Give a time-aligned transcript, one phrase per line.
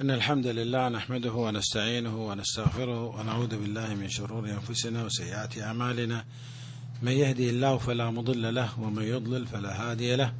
[0.00, 6.24] إن الحمد لله نحمده ونستعينه ونستغفره ونعوذ بالله من شرور أنفسنا وسيئات أعمالنا.
[7.02, 10.32] من يهدي الله فلا مضل له ومن يضلل فلا هادي له.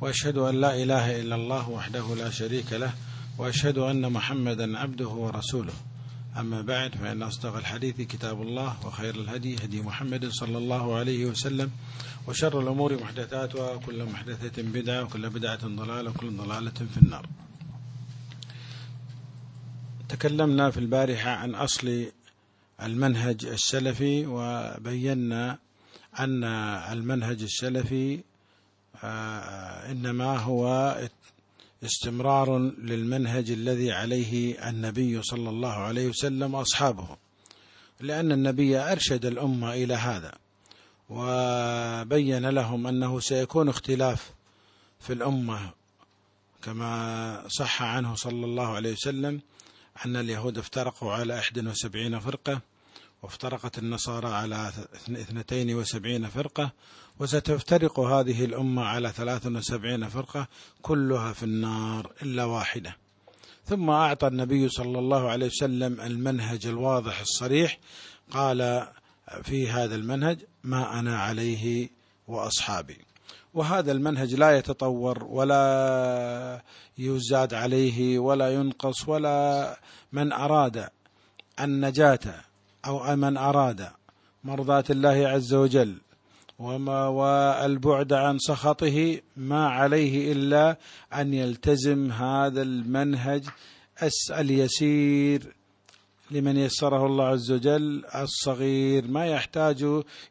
[0.00, 2.92] وأشهد أن لا إله إلا الله وحده لا شريك له
[3.38, 5.74] وأشهد أن محمدا عبده ورسوله.
[6.38, 11.70] أما بعد فإن أصدق الحديث كتاب الله وخير الهدي هدي محمد صلى الله عليه وسلم
[12.28, 17.26] وشر الأمور محدثاتها وكل محدثة بدعة وكل بدعة ضلالة وكل ضلالة في النار.
[20.10, 22.06] تكلمنا في البارحة عن أصل
[22.82, 25.58] المنهج السلفي وبينا
[26.18, 26.44] أن
[26.92, 28.20] المنهج السلفي
[29.90, 30.96] إنما هو
[31.84, 37.16] استمرار للمنهج الذي عليه النبي صلى الله عليه وسلم وأصحابه
[38.00, 40.32] لأن النبي أرشد الأمة إلى هذا
[41.08, 44.30] وبين لهم أنه سيكون اختلاف
[45.00, 45.70] في الأمة
[46.62, 49.40] كما صح عنه صلى الله عليه وسلم.
[50.06, 52.60] أن اليهود افترقوا على 71 فرقة
[53.22, 54.72] وافترقت النصارى على
[55.08, 56.72] 72 فرقة
[57.18, 60.48] وستفترق هذه الأمة على 73 فرقة
[60.82, 62.96] كلها في النار إلا واحدة.
[63.64, 67.78] ثم أعطى النبي صلى الله عليه وسلم المنهج الواضح الصريح
[68.30, 68.88] قال
[69.42, 71.90] في هذا المنهج ما أنا عليه
[72.28, 73.09] وأصحابي.
[73.54, 76.62] وهذا المنهج لا يتطور ولا
[76.98, 79.76] يزاد عليه ولا ينقص ولا
[80.12, 80.88] من أراد
[81.60, 82.34] النجاة
[82.86, 83.88] أو من أراد
[84.44, 85.96] مرضاة الله عز وجل
[86.58, 90.76] وما والبعد عن سخطه ما عليه إلا
[91.14, 93.44] أن يلتزم هذا المنهج
[94.30, 95.59] اليسير
[96.30, 99.86] لمن يسره الله عز وجل الصغير ما يحتاج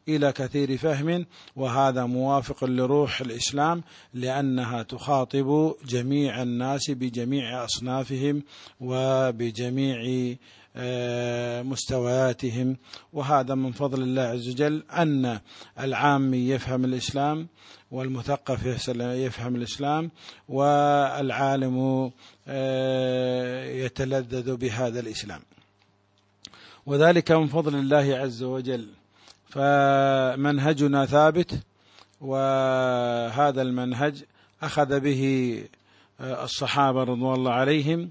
[0.08, 1.26] إلى كثير فهم
[1.56, 3.82] وهذا موافق لروح الإسلام
[4.14, 8.42] لأنها تخاطب جميع الناس بجميع أصنافهم
[8.80, 10.36] وبجميع
[11.62, 12.76] مستوياتهم.
[13.12, 15.40] وهذا من فضل الله عز وجل أن
[15.80, 17.48] العامي يفهم الإسلام
[17.90, 20.10] والمثقف يفهم الإسلام
[20.48, 22.10] والعالم
[23.84, 25.40] يتلذذ بهذا الإسلام.
[26.90, 28.86] وذلك من فضل الله عز وجل.
[29.46, 31.60] فمنهجنا ثابت
[32.20, 34.24] وهذا المنهج
[34.62, 35.64] أخذ به
[36.20, 38.08] الصحابة رضوان الله عليهم.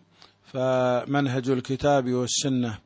[0.54, 2.78] فمنهج الكتاب والسنة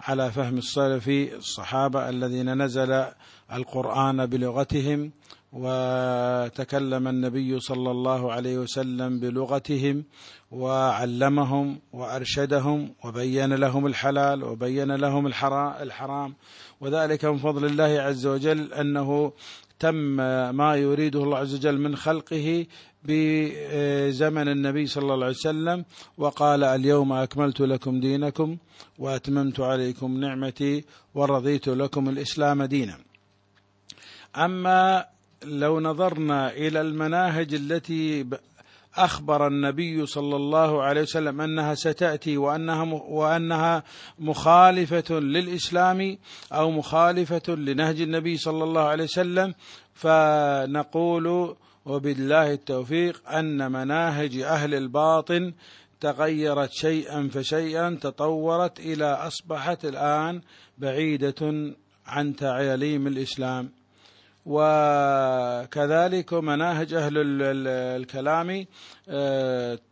[0.00, 3.04] على فهم السلف الصحابة الذين نزل
[3.52, 5.10] القرآن بلغتهم
[5.52, 10.04] وتكلم النبي صلى الله عليه وسلم بلغتهم
[10.50, 16.34] وعلمهم وأرشدهم وبين لهم الحلال وبين لهم الحرام
[16.80, 19.32] وذلك من فضل الله عز وجل أنه
[19.78, 19.94] تم
[20.56, 22.66] ما يريده الله عز وجل من خلقه
[23.04, 25.84] بزمن النبي صلى الله عليه وسلم
[26.18, 28.56] وقال اليوم أكملت لكم دينكم
[28.98, 30.84] وأتممت عليكم نعمتي
[31.14, 32.98] ورضيت لكم الإسلام دينا.
[34.36, 35.04] أما
[35.44, 38.26] لو نظرنا إلى المناهج التي
[38.96, 43.82] أخبر النبي صلى الله عليه وسلم أنها ستأتي وأنها وأنها
[44.18, 46.18] مخالفة للإسلام
[46.52, 49.54] أو مخالفة لنهج النبي صلى الله عليه وسلم
[49.94, 55.52] فنقول وبالله التوفيق أن مناهج أهل الباطن
[56.00, 60.40] تغيرت شيئا فشيئا تطورت إلى أصبحت الآن
[60.78, 61.74] بعيدة
[62.06, 63.70] عن تعاليم الإسلام.
[64.46, 67.12] وكذلك مناهج أهل
[67.68, 68.66] الكلام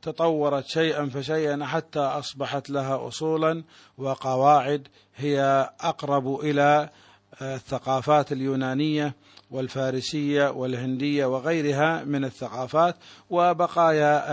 [0.02, 3.64] تطورت شيئا فشيئا حتى أصبحت لها اصولا
[3.98, 6.88] وقواعد هي أقرب إلى
[7.42, 9.14] الثقافات اليونانية
[9.50, 12.96] والفارسية والهندية وغيرها من الثقافات
[13.30, 14.24] وبقايا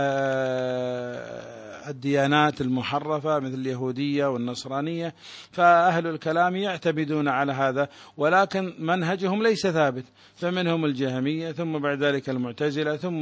[1.87, 5.13] الديانات المحرفة مثل اليهودية والنصرانية
[5.51, 10.05] فأهل الكلام يعتمدون على هذا ولكن منهجهم ليس ثابت.
[10.35, 13.21] فمنهم الجهمية ثم بعد ذلك المعتزلة ثم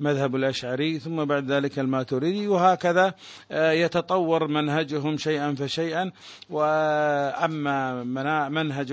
[0.00, 3.14] مذهب الأشعري ثم بعد ذلك الماتريدي وهكذا
[3.50, 6.10] يتطور منهجهم شيئا فشيئا.
[6.50, 8.04] وأما
[8.48, 8.92] منهج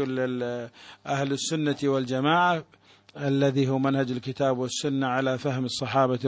[1.06, 2.64] أهل السنة والجماعة
[3.18, 6.20] الذي هو منهج الكتاب والسنة على فهم الصحابة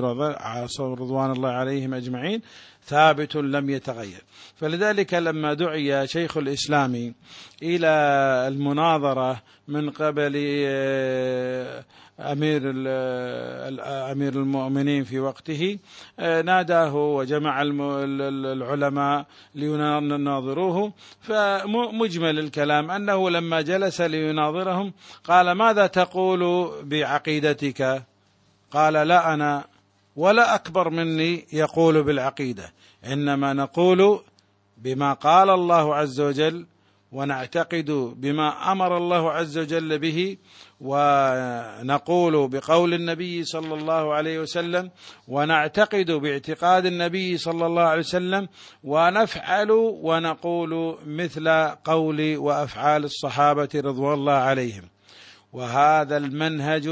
[0.93, 2.41] رضوان الله عليهم أجمعين
[2.85, 4.21] ثابت لم يتغير.
[4.55, 7.13] فلذلك لما دعي شيخ الإسلام
[7.63, 7.87] إلى
[8.47, 10.33] المناظرة من قبل
[12.19, 12.61] أمير
[14.11, 15.79] أمير المؤمنين في وقته
[16.19, 19.25] ناداه وجمع العلماء
[19.55, 20.93] ليناظروه.
[21.21, 24.93] فمجمل الكلام أنه لما جلس ليناظرهم
[25.23, 28.03] قال ماذا تقول بعقيدتك؟
[28.71, 29.65] قال لا أنا
[30.15, 32.73] ولا أكبر مني يقول بالعقيدة
[33.05, 34.19] إنما نقول
[34.77, 36.65] بما قال الله عز وجل
[37.11, 40.37] ونعتقد بما أمر الله عز وجل به
[40.81, 44.91] ونقول بقول النبي صلى الله عليه وسلم
[45.27, 48.47] ونعتقد باعتقاد النبي صلى الله عليه وسلم
[48.83, 49.71] ونفعل
[50.01, 51.49] ونقول مثل
[51.83, 54.83] قول وأفعال الصحابة رضوان الله عليهم.
[55.53, 56.89] وهذا المنهج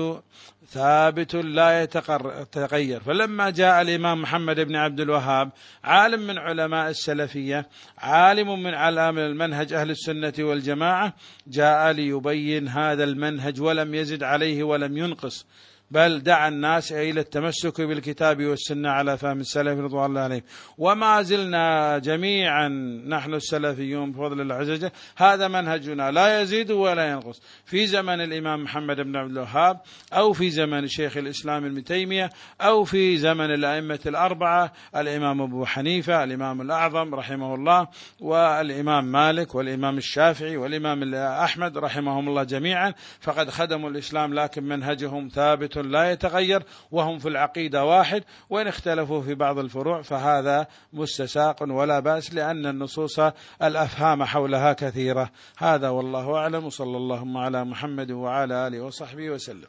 [0.69, 5.51] ثابت لا يتغير فلما جاء الإمام محمد بن عبد الوهاب
[5.83, 7.67] عالم من علماء السلفية
[7.97, 11.13] عالم من علام المنهج أهل السنة والجماعة
[11.47, 15.45] جاء ليبين هذا المنهج ولم يزد عليه ولم ينقص.
[15.91, 20.41] بل دعا الناس إلى التمسك بالكتاب والسنة على فهم السلف رضوان الله عليهم.
[20.77, 22.67] وما زلنا جميعا
[23.07, 24.91] نحن السلفيون بفضل الله عز وجل.
[25.17, 26.11] هذا منهجنا.
[26.11, 27.41] لا يزيد ولا ينقص.
[27.65, 29.81] في زمن الإمام محمد بن عبد الوهاب
[30.13, 32.29] أو في زمن شيخ الإسلام ابن تيمية
[32.61, 37.87] أو في زمن الأئمة الأربعة الإمام أبو حنيفة الإمام الأعظم رحمه الله
[38.19, 42.93] والإمام مالك والإمام الشافعي والإمام أحمد رحمهم الله جميعا.
[43.21, 48.23] فقد خدموا الإسلام لكن منهجهم ثابت لا يتغير وهم في العقيدة واحد.
[48.49, 53.19] وإن اختلفوا في بعض الفروع فهذا مستساق ولا بأس لأن النصوص
[53.63, 55.31] الأفهام حولها كثيرة.
[55.57, 56.65] هذا والله أعلم.
[56.65, 59.67] وصلى اللهم على محمد وعلى آله وصحبه وسلم.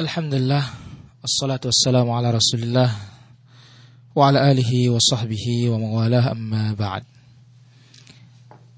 [0.00, 0.64] الحمد لله
[1.24, 2.90] الصلاة والسلام على رسول الله
[4.14, 6.32] وعلى آله وصحبه وموالاه.
[6.32, 7.11] أما بعد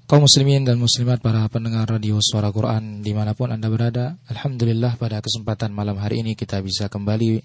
[0.05, 5.01] Kaum muslimin dan muslimat para pendengar radio suara Quran di mana pun anda berada Alhamdulillah
[5.01, 7.41] pada kesempatan malam hari ini kita bisa kembali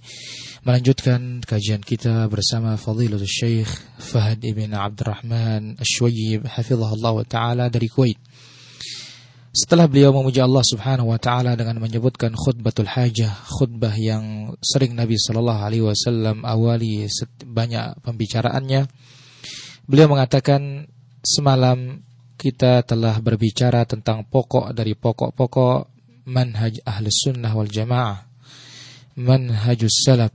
[0.69, 3.65] melanjutkan kajian kita bersama Fadilatul Syekh
[3.97, 8.21] Fahad ibn Abdurrahman Ashwayib Hafizahullah ta'ala dari Kuwait.
[9.57, 15.17] Setelah beliau memuji Allah subhanahu wa ta'ala dengan menyebutkan khutbatul hajah Khutbah yang sering Nabi
[15.17, 17.09] sallallahu alaihi wasallam awali
[17.41, 18.85] banyak pembicaraannya
[19.89, 20.93] Beliau mengatakan
[21.25, 22.05] semalam
[22.41, 25.79] kita telah berbicara tentang pokok dari pokok-pokok
[26.25, 28.25] manhaj ahlus sunnah wal jamaah
[29.21, 30.33] manhajus salaf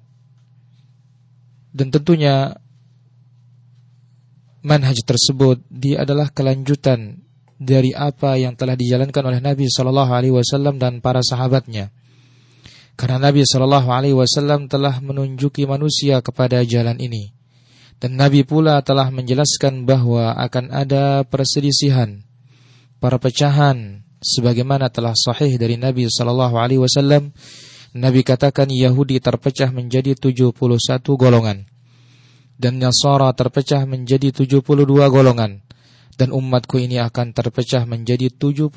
[1.73, 2.53] dan tentunya
[4.61, 7.25] manhaj tersebut dia adalah kelanjutan
[7.55, 11.91] dari apa yang telah dijalankan oleh Nabi Shallallahu Alaihi Wasallam dan para sahabatnya.
[12.95, 17.31] Karena Nabi Shallallahu Alaihi Wasallam telah menunjuki manusia kepada jalan ini.
[18.01, 22.21] Dan Nabi pula telah menjelaskan bahwa akan ada perselisihan,
[22.99, 27.31] perpecahan, sebagaimana telah sahih dari Nabi Sallallahu Alaihi Wasallam.
[27.95, 30.51] Nabi katakan Yahudi terpecah menjadi 71
[31.15, 31.63] golongan
[32.55, 34.63] dan Nasara terpecah menjadi 72
[35.11, 35.63] golongan
[36.15, 38.71] dan umatku ini akan terpecah menjadi 73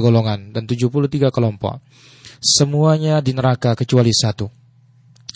[0.00, 1.84] golongan dan 73 kelompok.
[2.40, 4.48] Semuanya di neraka kecuali satu.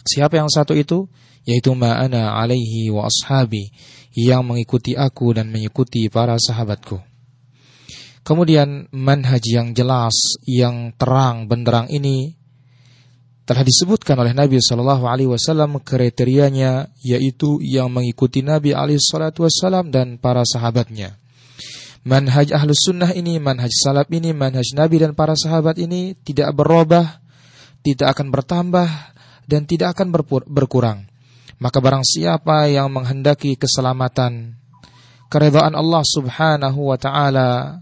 [0.02, 1.04] Siapa yang satu itu?
[1.42, 3.70] Yaitu ma'ana alaihi wa ashabi
[4.14, 7.00] yang mengikuti aku dan mengikuti para sahabatku.
[8.22, 10.14] Kemudian manhaj yang jelas,
[10.46, 12.38] yang terang benderang ini
[13.42, 20.22] telah disebutkan oleh Nabi Shallallahu Alaihi Wasallam kriterianya yaitu yang mengikuti Nabi Alaihi Wasallam dan
[20.22, 21.18] para sahabatnya.
[22.02, 27.22] Manhaj ahlus sunnah ini, manhaj salaf ini, manhaj Nabi dan para sahabat ini tidak berubah,
[27.86, 28.88] tidak akan bertambah
[29.46, 30.10] dan tidak akan
[30.46, 31.11] berkurang.
[31.62, 34.58] Maka barang siapa yang menghendaki keselamatan,
[35.30, 37.78] keredaan Allah Subhanahu wa taala,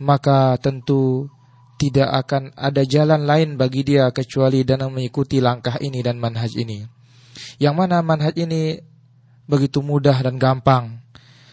[0.00, 1.28] maka tentu
[1.76, 6.80] tidak akan ada jalan lain bagi dia kecuali dan mengikuti langkah ini dan manhaj ini.
[7.60, 8.80] Yang mana manhaj ini
[9.44, 11.04] begitu mudah dan gampang.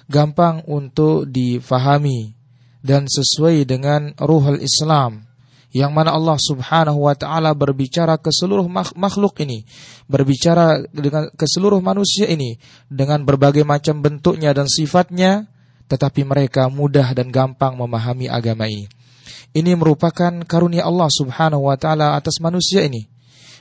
[0.07, 2.31] Gampang untuk difahami
[2.79, 5.26] dan sesuai dengan ruhul Islam
[5.75, 9.67] yang mana Allah Subhanahu wa taala berbicara ke seluruh makhluk ini,
[10.07, 12.55] berbicara dengan ke seluruh manusia ini
[12.87, 15.51] dengan berbagai macam bentuknya dan sifatnya,
[15.91, 18.87] tetapi mereka mudah dan gampang memahami agama ini.
[19.51, 23.07] Ini merupakan karunia Allah Subhanahu wa taala atas manusia ini.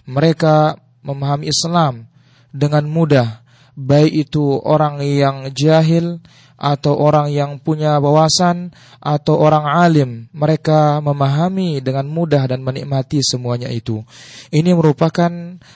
[0.07, 2.07] Mereka memahami Islam
[2.55, 3.43] dengan mudah,
[3.75, 6.23] baik itu orang yang jahil
[6.57, 13.69] atau orang yang punya wawasan atau orang alim mereka memahami dengan mudah dan menikmati semuanya
[13.69, 14.01] itu.
[14.49, 15.31] Ini merupakan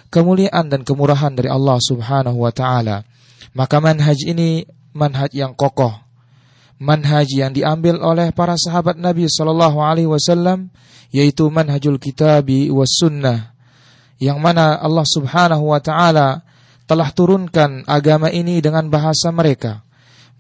[0.08, 3.04] kemuliaan dan kemurahan dari Allah Subhanahu wa taala.
[3.52, 4.64] Maka manhaj ini
[4.96, 5.92] manhaj yang kokoh.
[6.80, 10.72] Manhaj yang diambil oleh para sahabat Nabi sallallahu alaihi wasallam
[11.12, 13.52] yaitu manhajul kitabi was sunnah
[14.16, 16.40] yang mana Allah Subhanahu wa taala
[16.88, 19.84] telah turunkan agama ini dengan bahasa mereka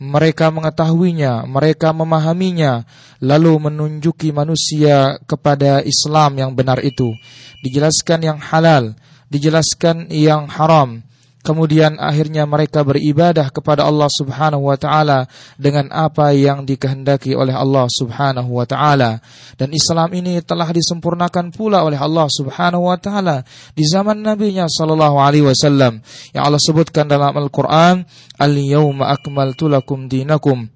[0.00, 2.88] mereka mengetahuinya, mereka memahaminya,
[3.20, 7.12] lalu menunjuki manusia kepada Islam yang benar itu.
[7.60, 8.96] Dijelaskan yang halal,
[9.28, 11.04] dijelaskan yang haram,
[11.40, 15.24] Kemudian akhirnya mereka beribadah kepada Allah Subhanahu wa taala
[15.56, 19.24] dengan apa yang dikehendaki oleh Allah Subhanahu wa taala.
[19.56, 23.40] Dan Islam ini telah disempurnakan pula oleh Allah Subhanahu wa taala
[23.72, 26.04] di zaman Nabi-Nya sallallahu alaihi wasallam.
[26.36, 28.04] Yang Allah sebutkan dalam Al-Qur'an,
[28.36, 30.68] "Al-yauma akmaltu lakum dinakum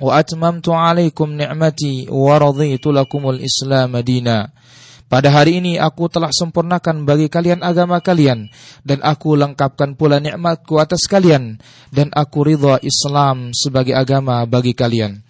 [0.00, 4.48] wa atmamtu alaikum ni'mati wa raditu lakumul Islam madina."
[5.06, 8.50] Pada hari ini aku telah sempurnakan bagi kalian agama kalian
[8.82, 11.62] dan aku lengkapkan pula nikmatku atas kalian
[11.94, 15.22] dan aku ridha Islam sebagai agama bagi kalian.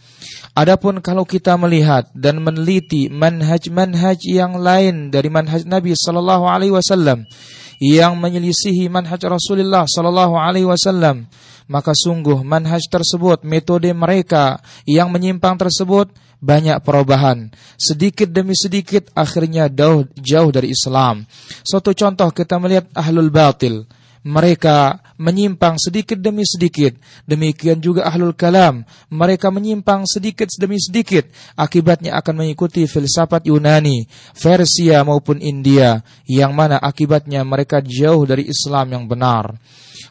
[0.56, 7.28] Adapun kalau kita melihat dan meneliti manhaj-manhaj yang lain dari manhaj Nabi sallallahu alaihi wasallam
[7.76, 11.28] yang menyelisihi manhaj Rasulullah sallallahu alaihi wasallam,
[11.68, 14.56] maka sungguh manhaj tersebut, metode mereka
[14.88, 16.09] yang menyimpang tersebut
[16.40, 17.50] banyak perubahan.
[17.76, 21.25] Sedikit demi sedikit akhirnya jauh, jauh dari Islam.
[21.64, 23.88] Suatu contoh kita melihat ahlul batil.
[24.26, 26.99] Mereka menyimpang sedikit demi sedikit.
[27.31, 28.83] Demikian juga ahlul kalam.
[29.07, 31.31] Mereka menyimpang sedikit demi sedikit.
[31.55, 36.02] Akibatnya akan mengikuti filsafat Yunani, Persia maupun India.
[36.26, 39.55] Yang mana akibatnya mereka jauh dari Islam yang benar.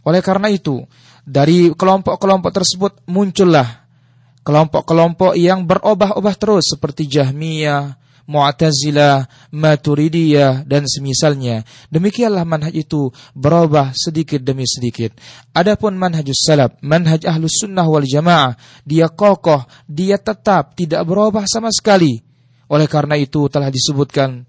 [0.08, 0.80] Oleh karena itu,
[1.28, 3.85] dari kelompok-kelompok tersebut muncullah
[4.46, 7.98] kelompok-kelompok yang berubah-ubah terus seperti Jahmiyah,
[8.30, 11.66] Mu'tazilah, Maturidiyah dan semisalnya.
[11.90, 15.18] Demikianlah manhaj itu berubah sedikit demi sedikit.
[15.54, 18.54] Adapun manhajus salaf, manhaj ahlus sunnah wal jamaah,
[18.86, 22.22] dia kokoh, dia tetap tidak berubah sama sekali.
[22.70, 24.46] Oleh karena itu telah disebutkan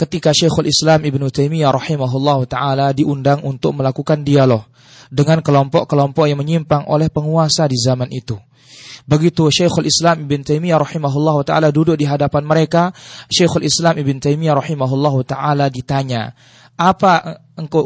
[0.00, 4.64] ketika Syekhul Islam Ibn Taimiyah rahimahullah taala diundang untuk melakukan dialog
[5.12, 8.40] dengan kelompok-kelompok yang menyimpang oleh penguasa di zaman itu.
[9.02, 12.94] Begitu Syekhul Islam Ibn Taimiyah rahimahullah taala duduk di hadapan mereka,
[13.26, 16.32] Syekhul Islam Ibn Taimiyah rahimahullah taala ditanya,
[16.78, 17.82] "Apa engkau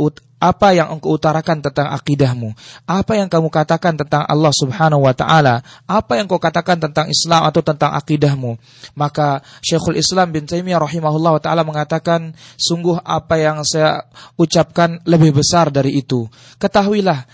[0.47, 2.55] apa yang engkau utarakan tentang akidahmu?
[2.87, 5.67] Apa yang kamu katakan tentang Allah Subhanahu wa taala?
[5.91, 8.55] Apa yang kau katakan tentang Islam atau tentang akidahmu?"
[8.95, 14.07] Maka Syekhul Islam bin Taimiyah rahimahullah taala mengatakan, "Sungguh apa yang saya
[14.39, 16.31] ucapkan lebih besar dari itu.
[16.63, 17.27] Ketahuilah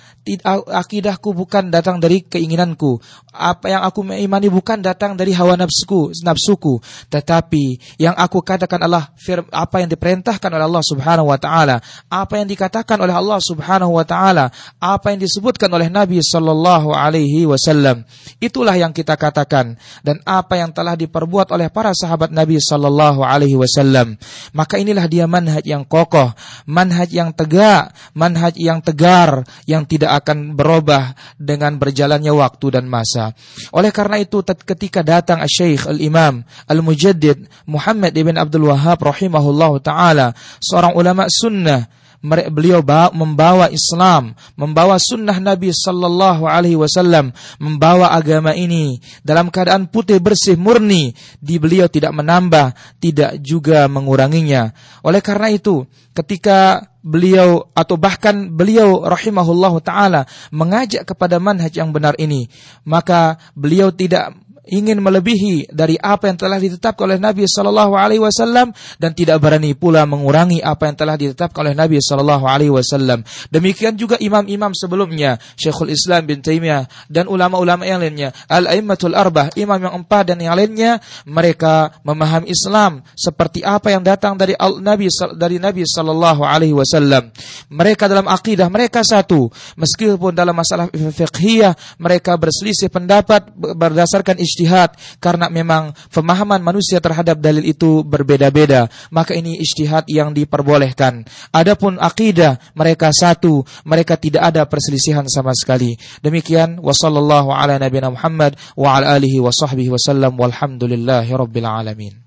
[0.71, 3.03] akidahku bukan datang dari keinginanku.
[3.35, 6.79] Apa yang aku imani bukan datang dari hawa nafsuku, nafsuku,
[7.11, 9.11] tetapi yang aku katakan adalah
[9.51, 14.07] apa yang diperintahkan oleh Allah Subhanahu wa taala, apa yang dikatakan oleh Allah Subhanahu wa
[14.07, 18.07] taala, apa yang disebutkan oleh Nabi sallallahu alaihi wasallam.
[18.39, 19.75] Itulah yang kita katakan
[20.07, 24.15] dan apa yang telah diperbuat oleh para sahabat Nabi sallallahu alaihi wasallam.
[24.55, 26.31] Maka inilah dia manhaj yang kokoh,
[26.71, 33.35] manhaj yang tegak, manhaj yang tegar, yang tidak akan berubah dengan berjalannya waktu dan masa.
[33.75, 40.95] Oleh karena itu ketika datang Syekh Al-Imam Al-Mujaddid Muhammad ibn Abdul Wahab rahimahullahu taala, seorang
[40.95, 49.51] ulama sunnah beliau membawa Islam, membawa sunnah Nabi Sallallahu Alaihi Wasallam, membawa agama ini dalam
[49.51, 51.13] keadaan putih bersih murni.
[51.43, 54.71] Di beliau tidak menambah, tidak juga menguranginya.
[55.03, 55.83] Oleh karena itu,
[56.15, 60.23] ketika beliau atau bahkan beliau rahimahullahu taala
[60.55, 62.47] mengajak kepada manhaj yang benar ini,
[62.87, 64.31] maka beliau tidak
[64.63, 68.71] ingin melebihi dari apa yang telah ditetapkan oleh Nabi Sallallahu Alaihi Wasallam
[69.03, 73.27] dan tidak berani pula mengurangi apa yang telah ditetapkan oleh Nabi Sallallahu Alaihi Wasallam.
[73.51, 79.51] Demikian juga imam-imam sebelumnya, Syekhul Islam bin Taimiyah dan ulama-ulama yang lainnya, al aimmatul arbah,
[79.59, 85.11] imam yang empat dan yang lainnya, mereka memahami Islam seperti apa yang datang dari Nabi
[85.35, 87.35] dari Nabi Sallallahu Alaihi Wasallam.
[87.67, 95.49] Mereka dalam akidah mereka satu, meskipun dalam masalah fiqhiyah mereka berselisih pendapat berdasarkan ijtihad karena
[95.49, 98.93] memang pemahaman manusia terhadap dalil itu berbeda-beda.
[99.09, 101.25] Maka ini ijtihad yang diperbolehkan.
[101.57, 105.97] Adapun akidah mereka satu, mereka tidak ada perselisihan sama sekali.
[106.21, 112.23] Demikian wasallallahu ala nabiyina Muhammad wa ala alihi wa sahbihi wasallam walhamdulillahi rabbil alamin.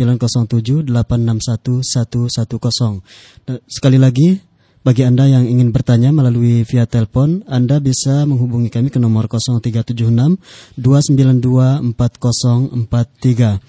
[0.00, 3.60] 907 861 110.
[3.68, 4.48] Sekali lagi
[4.80, 10.40] Bagi Anda yang ingin bertanya melalui via telepon, Anda bisa menghubungi kami ke nomor 0376
[10.80, 13.60] 292 4043.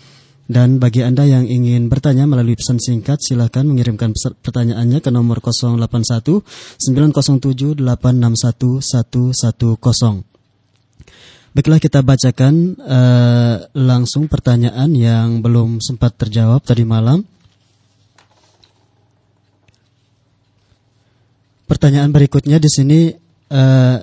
[0.47, 6.47] Dan bagi Anda yang ingin bertanya melalui pesan singkat, silakan mengirimkan pertanyaannya ke nomor 081
[6.79, 10.23] 907 861 110.
[11.51, 17.27] Baiklah kita bacakan uh, langsung pertanyaan yang belum sempat terjawab tadi malam.
[21.71, 23.15] Pertanyaan berikutnya di sini,
[23.47, 23.97] uh,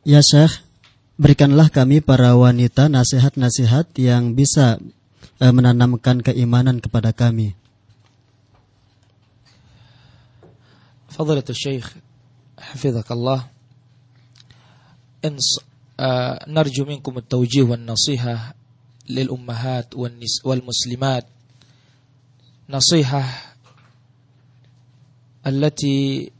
[0.00, 0.64] ya Syekh,
[1.20, 4.80] berikanlah kami para wanita nasihat-nasihat yang bisa
[5.44, 7.52] uh, menanamkan keimanan kepada kami.
[12.56, 13.52] Hafizakallah.
[15.20, 15.60] Ins
[16.00, 18.56] uh, narju minkum at-tawjih wan nasihah
[19.04, 21.28] lil ummahat wal muslimat.
[22.72, 23.45] Nasihah
[25.46, 26.32] التي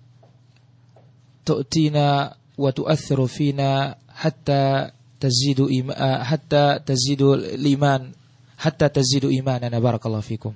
[1.47, 5.91] تؤتينا وتؤثر فينا حتى تزيد
[6.31, 8.13] حتى تزيد الإيمان
[8.59, 9.79] حتى تزيد إيماننا.
[9.79, 10.55] بارك الله فيكم.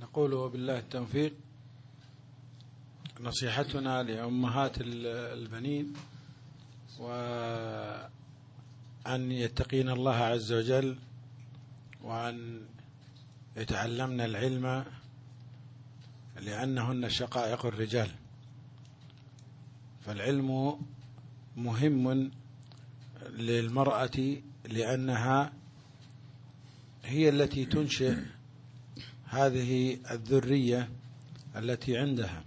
[0.00, 1.32] نقول وبالله التوفيق.
[3.20, 5.92] نصيحتنا لأمهات البنين
[6.98, 8.12] وأن
[9.32, 10.96] يتقين الله عز وجل
[12.04, 12.60] وأن
[13.56, 14.84] يتعلمن العلم
[16.40, 18.10] لأنهن شقائق الرجال.
[20.06, 20.80] فالعلم
[21.56, 22.30] مهم
[23.30, 25.52] للمرأة لأنها
[27.04, 28.14] هي التي تنشئ
[29.24, 30.88] هذه الذرية
[31.56, 32.44] التي عندها.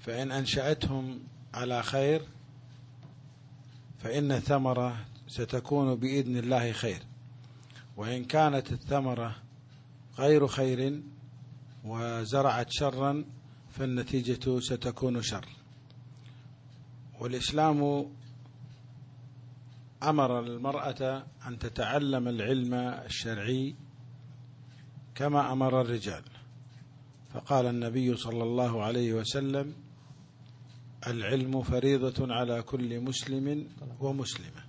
[0.00, 1.18] فإن أنشأتهم
[1.54, 2.22] على خير
[4.02, 4.96] فإن الثمرة
[5.28, 7.02] ستكون بإذن الله خير.
[7.96, 9.36] وإن كانت الثمرة
[10.18, 11.02] غير خير
[11.86, 13.24] وزرعت شرا
[13.70, 15.46] فالنتيجة ستكون شر.
[17.20, 18.06] والإسلام
[20.02, 23.74] أمر المرأة أن تتعلم العلم الشرعي
[25.14, 26.22] كما أمر الرجال.
[27.34, 29.74] فقال النبي صلى الله عليه وسلم
[31.06, 33.68] العلم فريضة على كل مسلم
[34.00, 34.66] ومسلمة.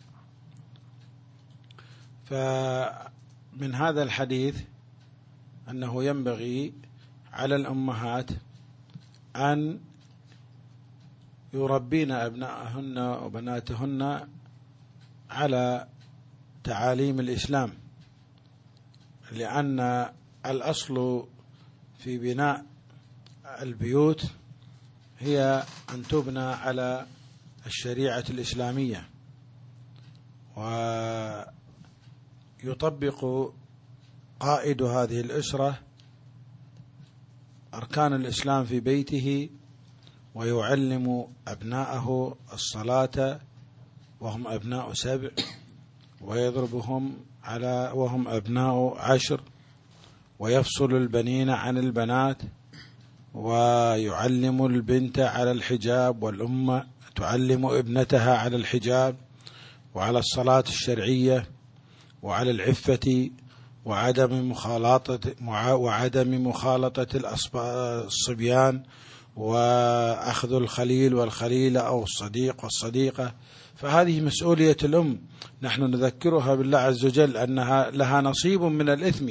[2.25, 4.61] فمن هذا الحديث
[5.69, 6.73] أنه ينبغي
[7.37, 8.31] على الأمهات
[9.35, 9.79] أن
[11.53, 14.27] يربين أبنائهن وبناتهن
[15.29, 15.87] على
[16.63, 17.73] تعاليم الإسلام
[19.31, 20.09] لأن
[20.45, 21.27] الأصل
[21.99, 22.65] في بناء
[23.61, 24.25] البيوت
[25.19, 27.05] هي أن تبنى على
[27.65, 29.09] الشريعة الإسلامية
[32.63, 33.51] ويطبق
[34.39, 35.79] قائد هذه الأسرة
[37.73, 39.49] أركان الإسلام في بيته
[40.35, 43.39] ويعلم أبناءه الصلاة
[44.21, 45.29] وهم أبناء سبع
[46.21, 49.41] ويضربهم على وهم أبناء عشر
[50.39, 52.37] ويفصل البنين عن البنات
[53.33, 56.83] ويعلم البنت على الحجاب والأم
[57.15, 59.15] تعلم ابنتها على الحجاب
[59.95, 61.49] وعلى الصلاة الشرعية
[62.23, 63.29] وعلى العفة
[63.87, 65.19] وعدم مخالطة
[65.73, 67.07] وعدم مخالطة
[68.05, 68.83] الصبيان
[69.35, 73.33] وأخذ الخليل والخليلة أو الصديق والصديقة.
[73.75, 75.21] فهذه مسؤولية الأم.
[75.61, 79.29] نحن نذكرها بالله عز وجل أنها لها نصيب من الإثم.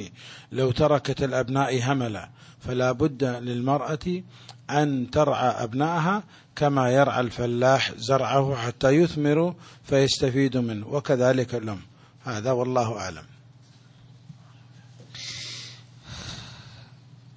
[0.51, 4.23] لو تركت الأبناء هملا فلا بد للمرأة
[4.69, 6.23] أن ترعى أبنائها
[6.55, 10.87] كما يرعى الفلاح زرعه حتى يثمر فيستفيد منه.
[10.87, 11.79] وكذلك الأم.
[12.23, 13.36] هذا والله أعلم.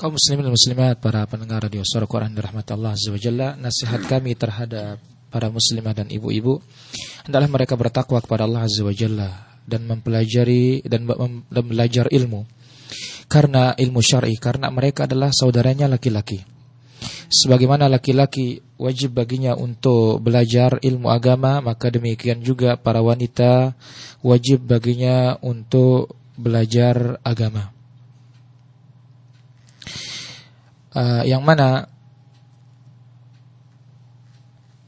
[0.00, 4.00] Kaum muslimin dan muslimat, para pendengar radio suara Quran dirahmati Allah Azza wa Jalla, nasihat
[4.08, 4.96] kami terhadap
[5.28, 6.56] para muslimah dan ibu-ibu
[7.28, 12.48] adalah mereka bertakwa kepada Allah Azza wa Jalla dan mempelajari dan, dan belajar ilmu.
[13.28, 16.48] Karena ilmu syar'i, karena mereka adalah saudaranya laki-laki.
[17.28, 23.76] Sebagaimana laki-laki wajib baginya untuk belajar ilmu agama, maka demikian juga para wanita
[24.24, 27.79] wajib baginya untuk belajar agama.
[30.94, 31.86] Uh, yang mana?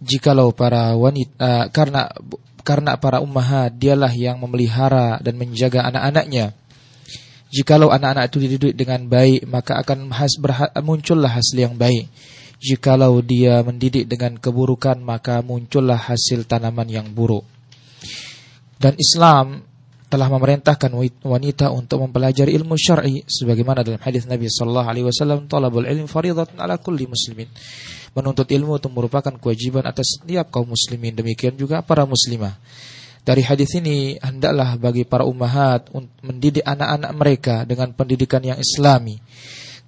[0.02, 2.10] Jikalau para wanita uh, karena
[2.66, 6.54] karena para ummahat dialah yang memelihara dan menjaga anak-anaknya.
[7.52, 12.08] Jikalau anak-anak itu dididik dengan baik maka akan has, berha, muncullah hasil yang baik.
[12.62, 17.42] Jikalau dia mendidik dengan keburukan maka muncullah hasil tanaman yang buruk.
[18.78, 19.62] Dan Islam
[20.12, 20.92] telah memerintahkan
[21.24, 26.60] wanita untuk mempelajari ilmu syar'i sebagaimana dalam hadis Nabi sallallahu alaihi wasallam talabul ilmi fardhatun
[26.60, 27.48] ala kulli muslimin.
[28.12, 32.60] Menuntut ilmu itu merupakan kewajiban atas setiap kaum muslimin demikian juga para muslimah.
[33.24, 35.88] Dari hadis ini hendaklah bagi para ummahat
[36.20, 39.16] mendidik anak-anak mereka dengan pendidikan yang islami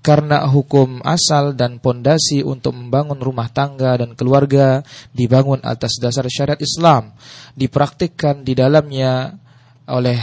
[0.00, 4.80] karena hukum asal dan pondasi untuk membangun rumah tangga dan keluarga
[5.12, 7.12] dibangun atas dasar syariat Islam,
[7.56, 9.43] dipraktikkan di dalamnya
[9.84, 10.16] oleh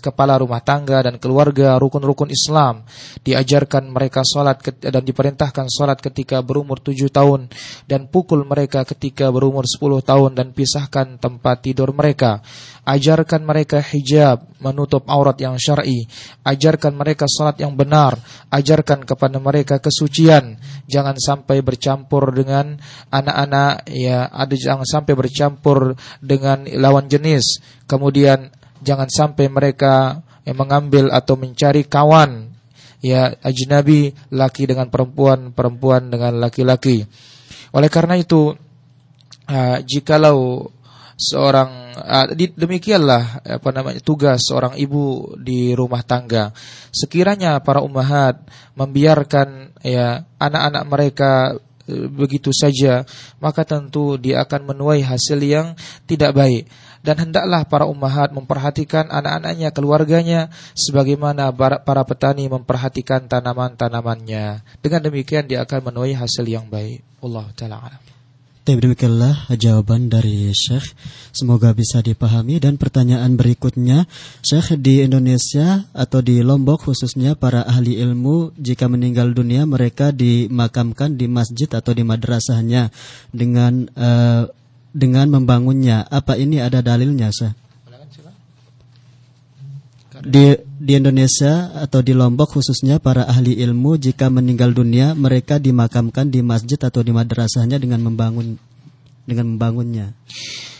[0.00, 2.88] kepala rumah tangga dan keluarga rukun-rukun Islam.
[3.20, 7.52] Diajarkan mereka sholat dan diperintahkan sholat ketika berumur tujuh tahun
[7.84, 12.40] dan pukul mereka ketika berumur sepuluh tahun dan pisahkan tempat tidur mereka.
[12.88, 16.08] Ajarkan mereka hijab menutup aurat yang syar'i.
[16.40, 18.16] Ajarkan mereka sholat yang benar.
[18.48, 20.56] Ajarkan kepada mereka kesucian.
[20.88, 22.80] Jangan sampai bercampur dengan
[23.12, 27.60] anak-anak ya ada jangan sampai bercampur dengan lawan jenis
[27.90, 32.46] kemudian jangan sampai mereka yang mengambil atau mencari kawan.
[33.00, 37.08] Ya ajnabi laki dengan perempuan perempuan dengan laki-laki.
[37.72, 38.52] Oleh karena itu
[39.48, 40.68] uh, jikalau
[41.16, 46.52] seorang uh, demikianlah apa namanya tugas seorang ibu di rumah tangga.
[46.92, 48.44] Sekiranya para ummahat
[48.76, 51.32] membiarkan ya anak-anak mereka
[51.88, 53.02] begitu saja
[53.42, 55.72] maka tentu dia akan menuai hasil yang
[56.04, 56.64] tidak baik
[57.00, 64.60] dan hendaklah para ummahat memperhatikan anak-anaknya, keluarganya sebagaimana para petani memperhatikan tanaman-tanamannya.
[64.84, 67.00] Dengan demikian dia akan menuai hasil yang baik.
[67.24, 68.09] Allah taala alam.
[68.78, 70.94] Demikianlah jawaban dari Syekh.
[71.34, 74.04] Semoga bisa dipahami dan pertanyaan berikutnya,
[74.44, 81.16] Syekh di Indonesia atau di Lombok khususnya para ahli ilmu jika meninggal dunia mereka dimakamkan
[81.16, 82.92] di masjid atau di madrasahnya
[83.32, 84.44] dengan uh,
[84.92, 86.04] dengan membangunnya.
[86.06, 87.54] Apa ini ada dalilnya, sah?
[90.19, 96.31] Di, di Indonesia atau di Lombok khususnya para ahli ilmu jika meninggal dunia mereka dimakamkan
[96.31, 98.55] di masjid atau di madrasahnya dengan membangun
[99.27, 100.15] dengan membangunnya.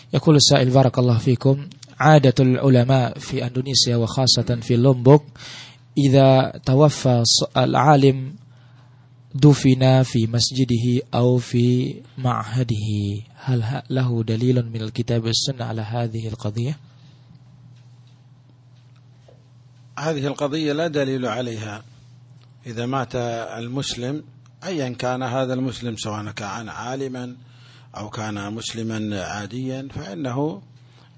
[0.08, 1.68] Yaqul sa'il barakallahu fikum
[2.00, 5.28] adatul ulama fi Indonesia wa khasatan fi Lombok
[5.92, 7.20] idza tawaffa
[7.52, 8.40] al-alim
[9.36, 16.74] dufina fi masjidihi au fi ma'hadihi هل له دليل من الكتاب والسنة على هذه القضية؟
[19.99, 21.83] هذه القضية لا دليل عليها.
[22.65, 24.23] إذا مات المسلم
[24.63, 27.35] أيا كان هذا المسلم سواء كان عالما
[27.97, 30.61] أو كان مسلما عاديا فإنه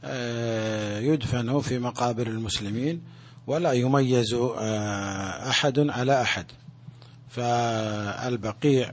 [0.06, 3.02] آه، يدفن في مقابر المسلمين
[3.48, 6.46] ولا يميز آه، أحد على أحد.
[7.30, 8.92] فالبقيع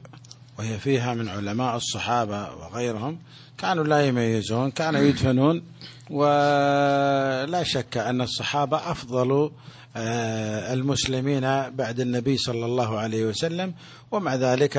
[0.59, 3.19] وهي فيها من علماء الصحابة وغيرهم
[3.61, 5.62] كانوا لا يميزون كانوا يدفنون
[6.11, 9.51] ولا شك أن الصحابة أفضل
[9.96, 13.75] آه، المسلمين بعد النبي صلى الله عليه وسلم
[14.11, 14.77] ومع ذلك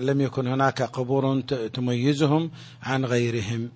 [0.00, 1.40] لم يكن هناك قبور
[1.74, 2.50] تميزهم
[2.82, 3.70] عن غيرهم.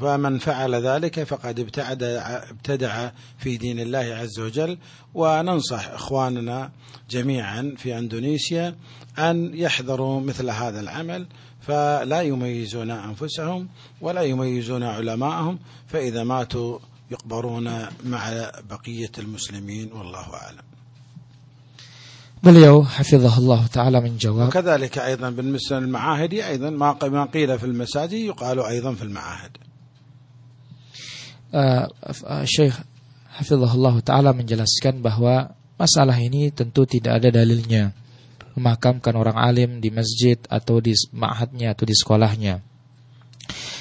[0.00, 4.78] فمن فعل ذلك فقد ابتعد ابتدع في دين الله عز وجل.
[5.14, 6.70] وننصح إخواننا
[7.10, 8.74] جميعا في أندونيسيا
[9.18, 11.26] أن يحذروا مثل هذا العمل.
[11.60, 13.68] فلا يميزون أنفسهم
[14.00, 16.78] ولا يميزون علماءهم فإذا ماتوا
[17.10, 17.68] يقبرون
[18.04, 20.64] مع بقية المسلمين والله أعلم.
[22.40, 24.48] Beliau hafizahullah taala menjawab.
[24.48, 29.52] وكذلك أيضا بالنسبة للمعاهد أيضا ما ما قيل في المساجد يقال أيضا في المعاهد.
[32.46, 32.78] Syekh
[33.36, 37.92] hafizahullah taala menjelaskan bahwa masalah ini tentu tidak ada dalilnya.
[38.54, 42.62] Memakamkan orang alim di masjid atau di ma'hadnya atau di sekolahnya.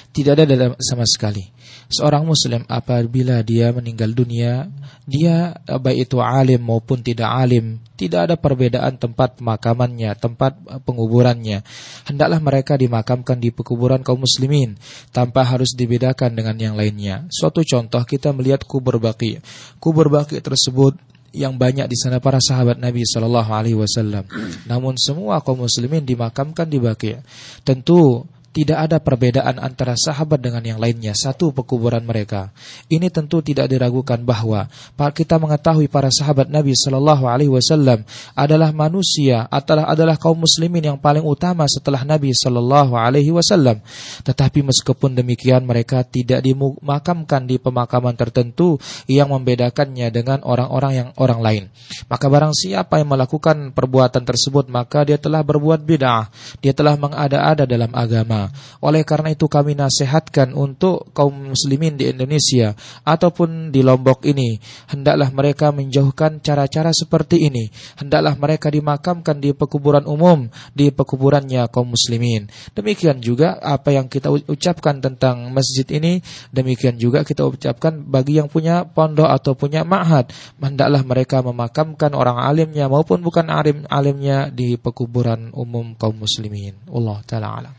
[0.10, 1.60] Tidak ada dalam sama sekali.
[1.90, 4.70] Seorang muslim apabila dia meninggal dunia,
[5.10, 10.54] dia baik itu alim maupun tidak alim, tidak ada perbedaan tempat pemakamannya, tempat
[10.86, 11.66] penguburannya.
[12.06, 14.78] Hendaklah mereka dimakamkan di pekuburan kaum muslimin
[15.10, 17.26] tanpa harus dibedakan dengan yang lainnya.
[17.34, 19.42] Suatu contoh kita melihat kubur baki.
[19.82, 20.94] Kubur baki tersebut
[21.36, 24.26] yang banyak di sana para sahabat Nabi Shallallahu Alaihi Wasallam.
[24.66, 27.18] Namun semua kaum muslimin dimakamkan di Baqi.
[27.62, 32.50] Tentu tidak ada perbedaan antara sahabat dengan yang lainnya, satu pekuburan mereka.
[32.90, 34.66] Ini tentu tidak diragukan bahwa
[35.14, 38.02] kita mengetahui para sahabat Nabi Shallallahu Alaihi Wasallam
[38.34, 43.86] adalah manusia, adalah adalah kaum muslimin yang paling utama setelah Nabi Shallallahu Alaihi Wasallam.
[44.26, 51.40] Tetapi meskipun demikian mereka tidak dimakamkan di pemakaman tertentu yang membedakannya dengan orang-orang yang orang
[51.42, 51.64] lain.
[52.10, 56.34] Maka barang siapa yang melakukan perbuatan tersebut maka dia telah berbuat bid'ah,
[56.66, 58.39] dia telah mengada-ada dalam agama
[58.86, 62.72] Oleh karena itu kami nasihatkan untuk kaum muslimin di Indonesia
[63.04, 64.56] ataupun di Lombok ini,
[64.88, 67.68] hendaklah mereka menjauhkan cara-cara seperti ini.
[68.00, 72.48] Hendaklah mereka dimakamkan di pekuburan umum, di pekuburannya kaum muslimin.
[72.72, 76.24] Demikian juga apa yang kita ucapkan tentang masjid ini,
[76.54, 80.30] demikian juga kita ucapkan bagi yang punya pondok atau punya ma'had,
[80.62, 86.76] hendaklah mereka memakamkan orang alimnya maupun bukan alim alimnya di pekuburan umum kaum muslimin.
[86.92, 87.79] Allah taala alam.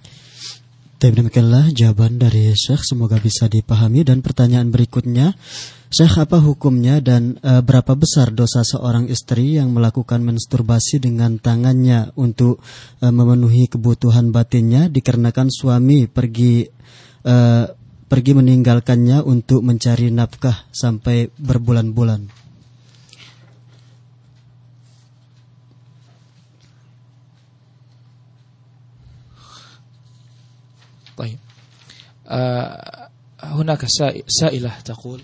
[1.01, 5.33] Tapi demikianlah jawaban dari Syekh semoga bisa dipahami dan pertanyaan berikutnya
[5.89, 12.13] Syekh apa hukumnya dan e, berapa besar dosa seorang istri yang melakukan mensturbasi dengan tangannya
[12.21, 12.61] untuk
[13.01, 16.69] e, memenuhi kebutuhan batinnya dikarenakan suami pergi
[17.25, 17.37] e,
[18.07, 22.40] pergi meninggalkannya untuk mencari nafkah sampai berbulan-bulan.
[33.43, 33.87] هناك
[34.27, 35.23] سائلة تقول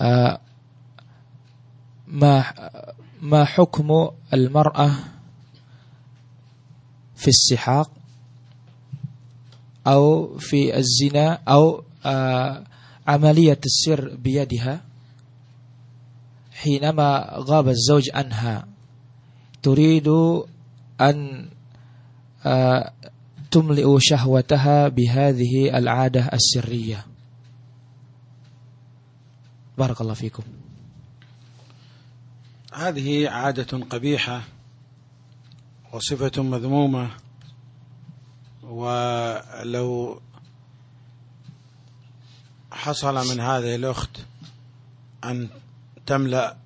[0.00, 0.40] آه
[2.06, 2.44] ما
[3.20, 4.90] ما حكم المرأة
[7.16, 7.90] في السحاق
[9.86, 12.64] أو في الزنا أو آه
[13.06, 14.80] عملية السر بيدها
[16.52, 18.66] حينما غاب الزوج عنها؟
[19.62, 20.08] تريد
[21.00, 21.48] أن
[22.46, 22.92] آه
[23.50, 27.06] تملئ شهوتها بهذه العادة السرية.
[29.78, 30.42] بارك الله فيكم.
[32.72, 34.42] هذه عادة قبيحة
[35.92, 37.10] وصفة مذمومة
[38.62, 40.20] ولو
[42.72, 44.20] حصل من هذه الأخت
[45.24, 45.48] أن
[46.06, 46.56] تملأ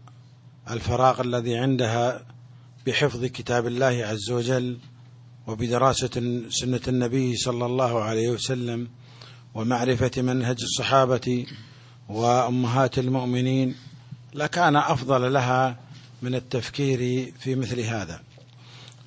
[0.70, 2.26] الفراغ الذي عندها
[2.86, 4.78] بحفظ كتاب الله عز وجل
[5.46, 8.88] وبدراسة سنة النبي صلى الله عليه وسلم
[9.54, 11.46] ومعرفة منهج الصحابة
[12.08, 13.74] وأمهات المؤمنين
[14.34, 15.76] لكان أفضل لها
[16.22, 18.20] من التفكير في مثل هذا.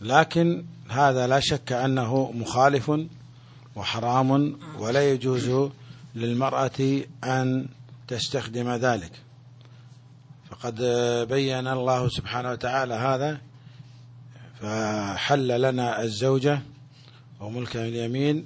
[0.02, 2.92] لكن هذا لا شك أنه مخالف
[3.76, 5.72] وحرام ولا يجوز
[6.16, 7.68] للمرأة أن
[8.08, 9.12] تستخدم ذلك.
[10.50, 10.76] فقد
[11.30, 13.42] بين الله سبحانه وتعالى هذا
[14.62, 16.62] فحل لنا الزوجة
[17.40, 18.46] وملك اليمين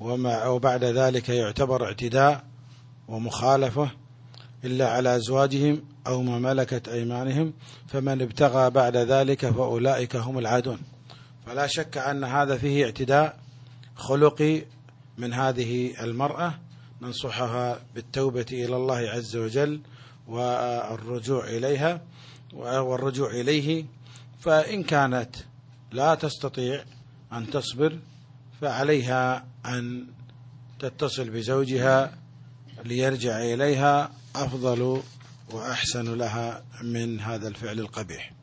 [0.00, 2.44] وما وبعد ذلك يعتبر اعتداء
[3.08, 3.90] ومخالفة
[4.64, 7.52] إلا على أزواجهم أو ما ملكت أيمانهم
[7.86, 10.78] فمن ابتغى بعد ذلك فأولئك هم العادون.
[11.46, 13.38] فلا شك أن هذا فيه اعتداء
[13.96, 14.62] خلقي
[15.18, 16.54] من هذه المرأة
[17.02, 19.80] ننصحها بالتوبة إلى الله عز وجل
[20.28, 22.00] والرجوع إليها
[22.54, 23.84] والرجوع إليه
[24.43, 25.35] فإن كانت
[25.91, 26.83] لا تستطيع
[27.33, 27.99] أن تصبر
[28.61, 30.07] فعليها أن
[30.79, 32.11] تتصل بزوجها
[32.85, 35.01] ليرجع إليها أفضل
[35.51, 38.39] وأحسن لها من هذا الفعل القبيح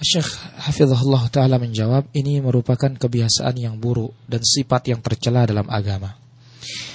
[0.00, 0.32] Syekh
[0.64, 6.16] Hafizahullah Ta'ala menjawab Ini merupakan kebiasaan yang buruk Dan sifat yang tercela dalam agama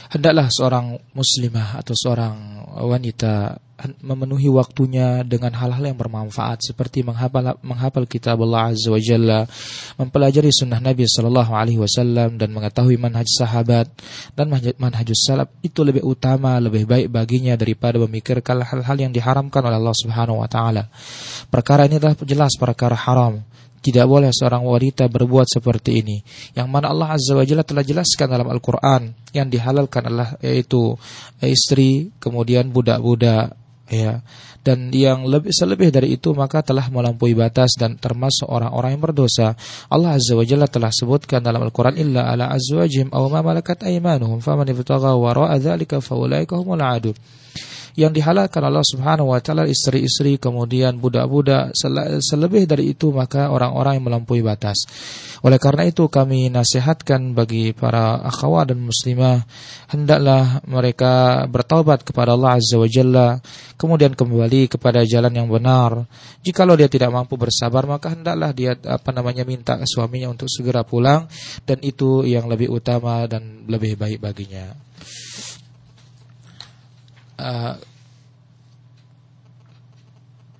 [0.10, 3.62] Hendaklah seorang muslimah Atau seorang wanita
[4.05, 9.41] memenuhi waktunya dengan hal-hal yang bermanfaat seperti menghafal menghafal kitab Allah Azza wa Jalla,
[9.97, 13.89] mempelajari sunnah Nabi Sallallahu Alaihi Wasallam dan mengetahui manhaj sahabat
[14.37, 19.77] dan manhajus salaf itu lebih utama, lebih baik baginya daripada memikirkan hal-hal yang diharamkan oleh
[19.77, 20.83] Allah Subhanahu Wa Taala.
[21.49, 23.43] Perkara ini adalah jelas perkara haram.
[23.81, 26.21] Tidak boleh seorang wanita berbuat seperti ini.
[26.53, 29.17] Yang mana Allah Azza wa Jalla telah jelaskan dalam Al-Quran.
[29.33, 31.01] Yang dihalalkan adalah yaitu
[31.41, 33.57] istri, kemudian budak-budak,
[33.91, 34.23] ya.
[34.61, 39.57] Dan yang lebih selebih dari itu maka telah melampaui batas dan termasuk orang-orang yang berdosa.
[39.91, 44.39] Allah azza wa jalla telah sebutkan dalam Al-Qur'an illa ala azwajihim aw ma malakat aymanuhum
[44.39, 47.17] faman ibtagha wara'a dzalika faulaika humul adun
[47.99, 51.75] yang dihalalkan Allah Subhanahu wa taala istri-istri kemudian budak-budak
[52.23, 54.87] selebih dari itu maka orang-orang yang melampaui batas.
[55.41, 59.41] Oleh karena itu kami nasihatkan bagi para akhwat dan muslimah
[59.89, 63.41] hendaklah mereka bertaubat kepada Allah Azza wa Jalla
[63.81, 66.05] kemudian kembali kepada jalan yang benar.
[66.45, 71.25] Jikalau dia tidak mampu bersabar maka hendaklah dia apa namanya minta suaminya untuk segera pulang
[71.65, 74.90] dan itu yang lebih utama dan lebih baik baginya.
[77.41, 77.75] Uh,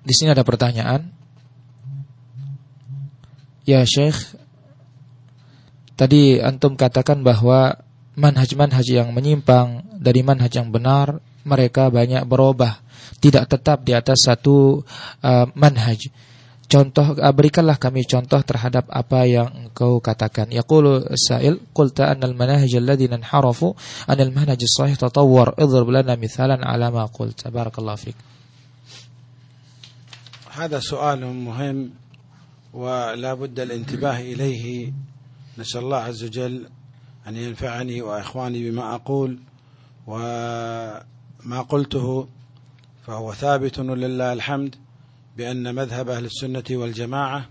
[0.01, 1.13] di sini ada pertanyaan.
[3.61, 4.17] Ya Syekh,
[5.93, 7.77] tadi antum katakan bahwa
[8.17, 12.81] manhaj-manhaj yang menyimpang dari manhaj yang benar, mereka banyak berubah,
[13.21, 14.81] tidak tetap di atas satu
[15.21, 16.09] uh, manhaj.
[16.71, 23.19] Contoh berikanlah kami contoh terhadap apa yang engkau katakan yaqulu sa'il qulta anna al-manahij alladhina
[23.19, 23.75] inharafu
[24.07, 28.17] an al-manhaj as-sahih tatawwar idrib lana mithalan ala ma qulta barakallahu fik
[30.51, 31.89] هذا سؤال مهم
[32.73, 34.91] ولا بد الانتباه إليه
[35.57, 36.67] نسأل الله عز وجل
[37.27, 39.39] أن ينفعني وإخواني بما أقول
[40.07, 42.27] وما قلته
[43.07, 44.75] فهو ثابت ولله الحمد
[45.41, 47.45] بأن مذهب أهل السنة والجماعة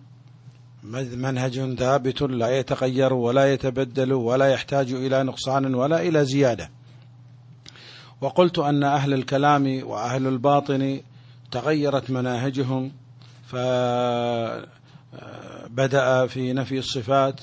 [1.14, 6.70] منهج ثابت لا يتغير ولا يتبدل ولا يحتاج إلى نقصان ولا إلى زيادة.
[8.20, 11.00] وقلت أن أهل الكلام وأهل الباطن
[11.50, 12.92] تغيرت مناهجهم
[13.46, 14.66] فبدأ
[16.26, 17.40] في نفي الصفات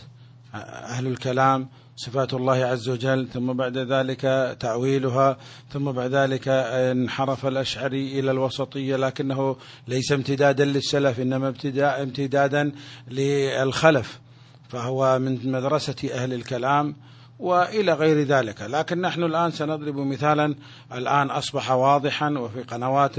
[0.54, 4.22] أهل الكلام صفات الله عز وجل ثم بعد ذلك
[4.60, 5.38] تأويلها
[5.74, 9.56] ثم بعد ذلك انحرف الأشعري إلى الوسطية لكنه
[9.88, 12.72] ليس امتدادا للسلف إنما امتدادا
[13.08, 14.20] للخلف.
[14.70, 16.96] فهو من مدرسة أهل الكلام
[17.40, 20.56] وإلى غير ذلك، لكن نحن الآن سنضرب مثالا
[20.94, 23.12] الآن أصبح واضحا وفي قنوات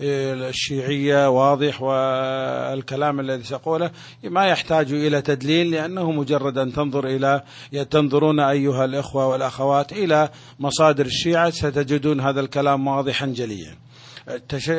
[0.00, 3.90] الشيعية واضح والكلام الذي سأقوله
[4.24, 7.42] ما يحتاج إلى تدليل لأنه مجرد أن تنظر إلى
[7.90, 13.76] تنظرون أيها الإخوة والأخوات إلى مصادر الشيعة ستجدون هذا الكلام واضحا جليا.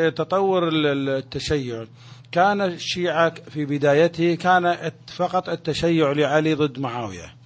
[0.10, 1.86] تطور التشيع.
[2.32, 7.45] كان الشيعة في بدايته كان فقط التشيع لعلي ضد معاوية.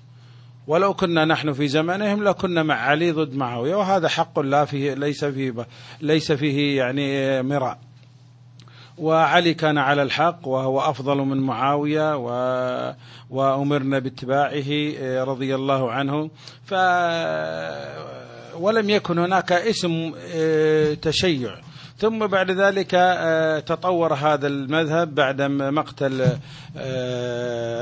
[0.69, 5.25] ولو كنا نحن في زمنهم لكنا مع علي ضد معاوية وهذا حق لا فيه ليس
[5.25, 5.53] فيه
[6.01, 7.79] ليس فيه يعني مراء.
[8.97, 12.29] وعلي كان على الحق وهو أفضل من معاوية و
[13.29, 14.63] وأمرنا باتباعه
[15.23, 16.29] رضي الله عنه.
[16.65, 16.73] ف
[18.61, 20.13] ولم يكن هناك اسم
[21.01, 21.55] تشيع.
[21.97, 22.91] ثم بعد ذلك
[23.67, 26.37] تطور هذا المذهب بعد مقتل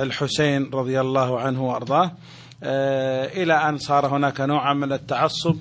[0.03, 2.05] الحسين رضي الله عنه وأرضاه.
[2.05, 5.55] آه، إلى أن صار هناك نوع من التعصب.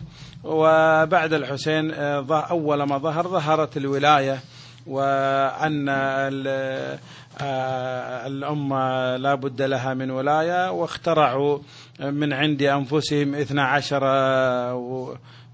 [0.46, 4.40] وبعد الحسين آه، أول ما ظهر ظهرت الولاية
[4.86, 6.98] وأن آه،
[8.26, 11.58] الأمة لا بد لها من ولاية واخترعوا
[12.00, 14.02] من عند أنفسهم اثنا عشر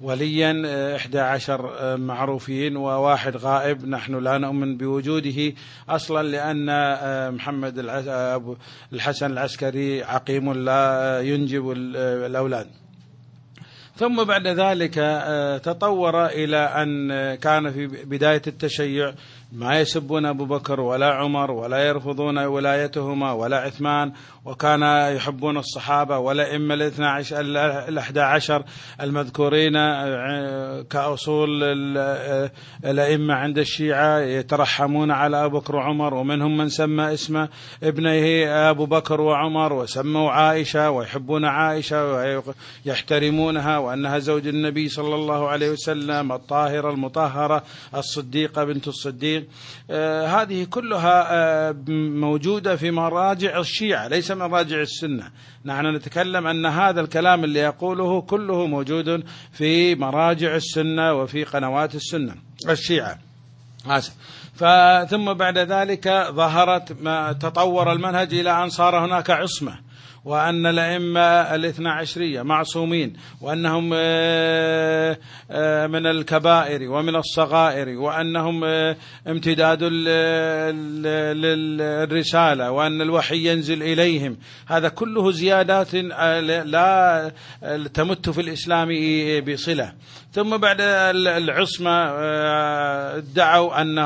[0.02, 3.88] وليا 11 آه، معروفين وواحد غائب.
[3.88, 5.52] نحن لا نؤمن بوجوده
[5.88, 7.78] أصلا لأن آه، محمد
[8.92, 12.66] الحسن العسكري عقيم لا ينجب الأولاد.
[13.96, 19.14] ثم بعد ذلك آه، تطور إلى أن كان في بداية التشيع
[19.52, 24.12] ما يسبون أبو بكر ولا عمر ولا يرفضون ولايتهما ولا عثمان
[24.44, 24.82] وكان
[25.16, 27.40] يحبون الصحابة والأئمة الاثنى عشر
[27.88, 28.64] الأحد عشر
[29.00, 31.62] المذكورين آه، كأصول
[32.84, 37.48] الأئمة عند الشيعة يترحمون على أبو بكر وعمر ومنهم من سمى اسمه
[37.82, 42.12] ابنيه أبو بكر وعمر وسموا عائشة ويحبون عائشة
[42.86, 47.62] ويحترمونها وأنها زوج النبي صلى الله عليه وسلم الطاهرة المطهرة
[47.94, 49.41] الصديقة بنت الصديق.
[49.90, 55.31] آه، هذه كلها آه، موجودة في مراجع الشيعة ليس من راجع السنة.
[55.64, 62.35] نحن نتكلم أن هذا الكلام اللي يقوله كله موجود في مراجع السنة وفي قنوات السنة
[62.68, 63.18] الشيعة.
[63.87, 64.12] آسف.
[65.11, 69.78] ثم بعد ذلك ظهرت ما تطور المنهج إلى أن صار هناك عصمة.
[70.24, 71.20] وأن الأئمة
[71.54, 75.18] الاثنى عشرية معصومين وأنهم آه،
[75.50, 78.96] آه، من الكبائر ومن الصغائر وأنهم آه،
[79.28, 79.82] امتداد
[81.44, 84.37] للرسالة وأن الوحي ينزل إليهم.
[84.66, 85.94] هذا كله زيادات
[86.64, 87.32] لا
[87.94, 88.88] تمت في الإسلام
[89.40, 89.92] بصلة.
[90.33, 92.11] ثم بعد العصمة
[93.16, 93.99] ادعوا أن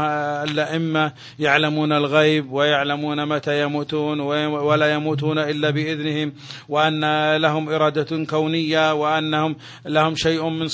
[0.50, 6.32] الأئمة يعلمون الغيب ويعلمون متى يموتون ولا يموتون إلا بإذن بإذنهم
[6.68, 10.68] وأن لهم إرادة كونية وأنهم لهم شيء من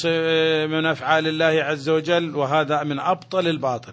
[0.71, 3.93] من أفعال الله عز وجل وهذا من أبطل الباطل.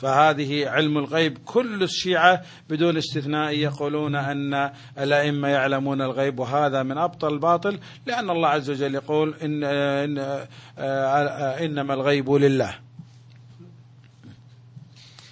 [0.00, 1.38] فهذه علم الغيب.
[1.44, 8.48] كل الشيعة بدون استثناء يقولون أن الأئمة يعلمون الغيب وهذا من أبطل الباطل لأن الله
[8.48, 10.46] عز وجل يقول إن, إن
[11.64, 12.89] إنما الغيب لله.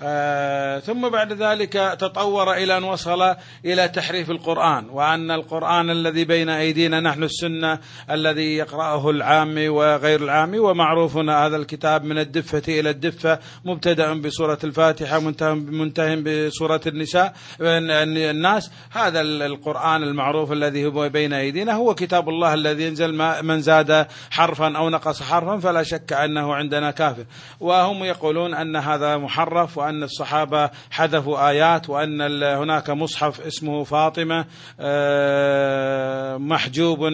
[0.03, 3.35] آه ثم بعد ذلك تطور إلى أن وصل
[3.65, 7.79] إلى تحريف القرآن وأن القرآن الذي بين أيدينا نحن السنة
[8.11, 15.21] الذي يقرأه العامي وغير العامي ومعروف هذا الكتاب من الدفة إلى الدفة مبتدأ بسورة الفاتحة
[15.51, 18.71] منتهى بسورة النساء الناس.
[18.91, 24.77] هذا القرآن المعروف الذي هو بين أيدينا هو كتاب الله الذي ينزل من زاد حرفا
[24.77, 27.25] أو نقص حرفا فلا شك أنه عندنا كافر.
[27.61, 34.45] وهم يقولون أن هذا محرف وأن الصحابة حذفوا آيات وأن هناك مصحف اسمه فاطمة
[36.39, 37.05] محجوب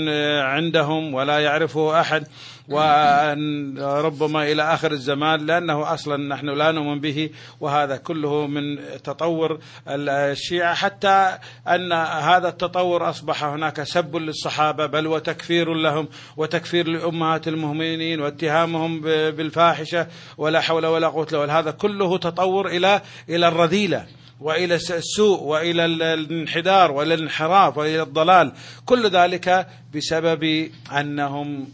[0.40, 2.26] عندهم ولا يعرفه أحد.
[2.68, 9.58] وربما إلى آخر الزمان لأنه أصلا نحن لا نؤمن به وهذا كله من تطور
[9.88, 10.74] الشيعة.
[10.74, 11.38] حتى
[11.68, 19.00] أن هذا التطور أصبح هناك سب للصحابة بل وتكفير لهم وتكفير لأمهات المؤمنين واتهامهم
[19.30, 20.06] بالفاحشة
[20.38, 24.06] ولا حول ولا قوة إلا هذا كله تطور إلى إلى الرذيلة
[24.40, 28.52] وإلى السوء وإلى الانحدار والى الانحراف وإلى الضلال.
[28.86, 31.68] كل ذلك بسبب أنهم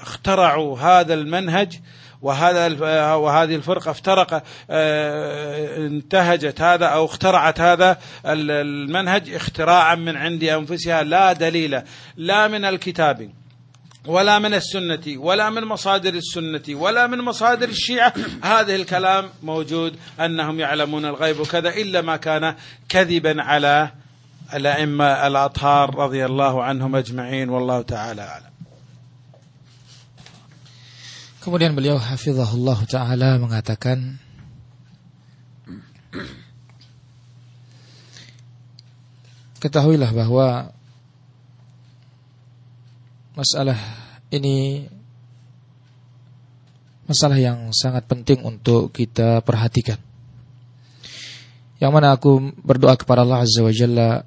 [0.00, 1.80] اخترعوا هذا المنهج
[2.22, 2.66] وهذا
[3.14, 11.32] وهذه الفرقة افترق آه، انتهجت هذا أو اخترعت هذا المنهج اختراعا من عند أنفسها لا
[11.32, 11.82] دليل
[12.16, 13.30] لا من الكتاب
[14.06, 18.12] ولا من السنة ولا من مصادر السنة ولا من مصادر الشيعة.
[18.42, 22.54] هذه الكلام موجود أنهم يعلمون الغيب وكذا إلا ما كان
[22.88, 23.90] كذبا على
[24.54, 28.45] الأئمة الأطهار رضي الله عنهم أجمعين والله تعالى أعلم.
[31.46, 34.18] Kemudian beliau hafizahullah taala mengatakan
[39.62, 40.74] Ketahuilah bahwa
[43.38, 43.78] masalah
[44.34, 44.90] ini
[47.06, 50.02] masalah yang sangat penting untuk kita perhatikan.
[51.78, 54.26] Yang mana aku berdoa kepada Allah Azza wa Jalla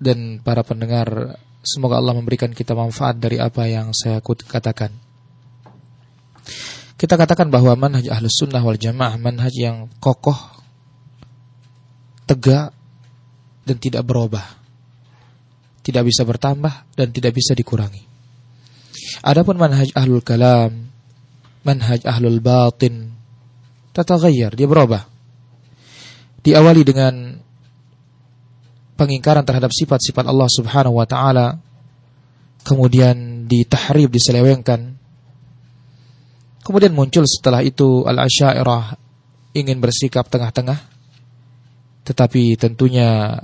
[0.00, 5.03] dan para pendengar semoga Allah memberikan kita manfaat dari apa yang saya katakan.
[6.94, 10.38] Kita katakan bahwa manhaj ahlus sunnah wal jamaah manhaj yang kokoh,
[12.24, 12.70] tegak,
[13.66, 14.44] dan tidak berubah.
[15.84, 18.00] Tidak bisa bertambah dan tidak bisa dikurangi.
[19.20, 20.88] Adapun manhaj ahlul kalam,
[21.66, 23.12] manhaj ahlul batin,
[23.92, 25.04] tataghayyar, dia berubah.
[26.44, 27.14] Diawali dengan
[28.94, 31.58] pengingkaran terhadap sifat-sifat Allah Subhanahu wa taala,
[32.64, 34.93] kemudian ditahrib, diselewengkan,
[36.64, 38.96] Kemudian muncul setelah itu Al-Asyairah
[39.52, 40.94] ingin bersikap tengah-tengah
[42.04, 43.40] tetapi tentunya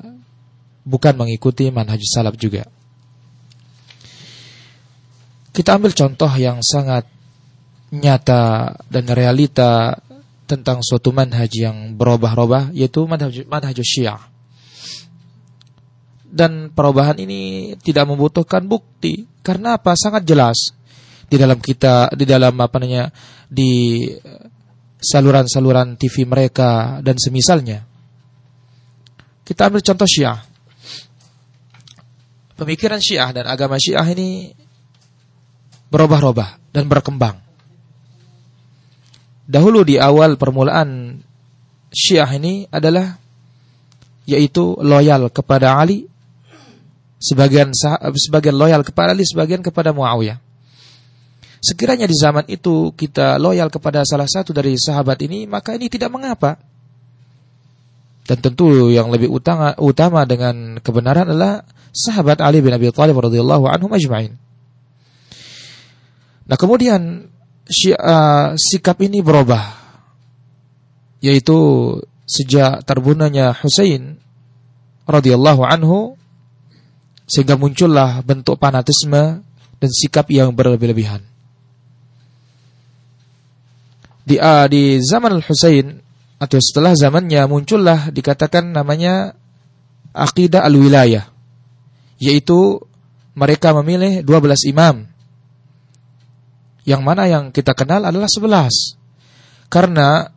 [0.85, 2.69] bukan mengikuti manhaj salaf juga.
[5.51, 7.09] Kita ambil contoh yang sangat
[7.91, 9.99] nyata dan realita
[10.47, 14.21] tentang suatu manhaj yang berubah-ubah yaitu manhaj, manhaj syiah.
[16.31, 19.99] Dan perubahan ini tidak membutuhkan bukti karena apa?
[19.99, 20.71] Sangat jelas
[21.31, 23.07] di dalam kita di dalam apa namanya
[23.47, 24.03] di
[24.99, 27.87] saluran-saluran TV mereka dan semisalnya.
[29.47, 30.39] Kita ambil contoh Syiah.
[32.59, 34.53] Pemikiran Syiah dan agama Syiah ini
[35.89, 37.41] berubah-ubah dan berkembang.
[39.51, 41.19] Dahulu di awal permulaan
[41.91, 43.19] Syiah ini adalah
[44.29, 46.07] yaitu loyal kepada Ali,
[47.19, 47.75] sebagian
[48.15, 50.50] sebagian loyal kepada Ali, sebagian kepada Muawiyah.
[51.61, 56.09] Sekiranya di zaman itu kita loyal kepada salah satu dari sahabat ini, maka ini tidak
[56.09, 56.57] mengapa.
[58.25, 61.61] Dan tentu yang lebih utama, utama dengan kebenaran adalah
[61.93, 64.41] sahabat Ali bin Abi Thalib radhiyallahu anhu majma'in.
[66.49, 69.79] Nah, kemudian uh, sikap ini berubah
[71.21, 71.55] yaitu
[72.25, 74.17] sejak terbunuhnya Husain
[75.05, 76.17] radhiyallahu anhu
[77.29, 79.45] sehingga muncullah bentuk fanatisme
[79.77, 81.30] dan sikap yang berlebih-lebihan
[84.31, 85.99] di uh, di zaman Al-Husain
[86.39, 89.35] atau setelah zamannya muncullah dikatakan namanya
[90.15, 91.27] akidah al-wilayah
[92.23, 92.79] yaitu
[93.35, 95.09] mereka memilih 12 imam.
[96.85, 98.71] Yang mana yang kita kenal adalah 11
[99.71, 100.31] karena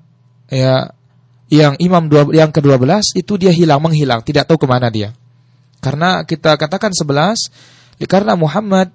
[0.50, 0.92] ya
[1.54, 4.26] yang imam dua, yang ke-12 itu dia hilang menghilang.
[4.26, 5.14] Tidak tahu ke mana dia.
[5.84, 8.92] Karena kita katakan 11 karena Muhammad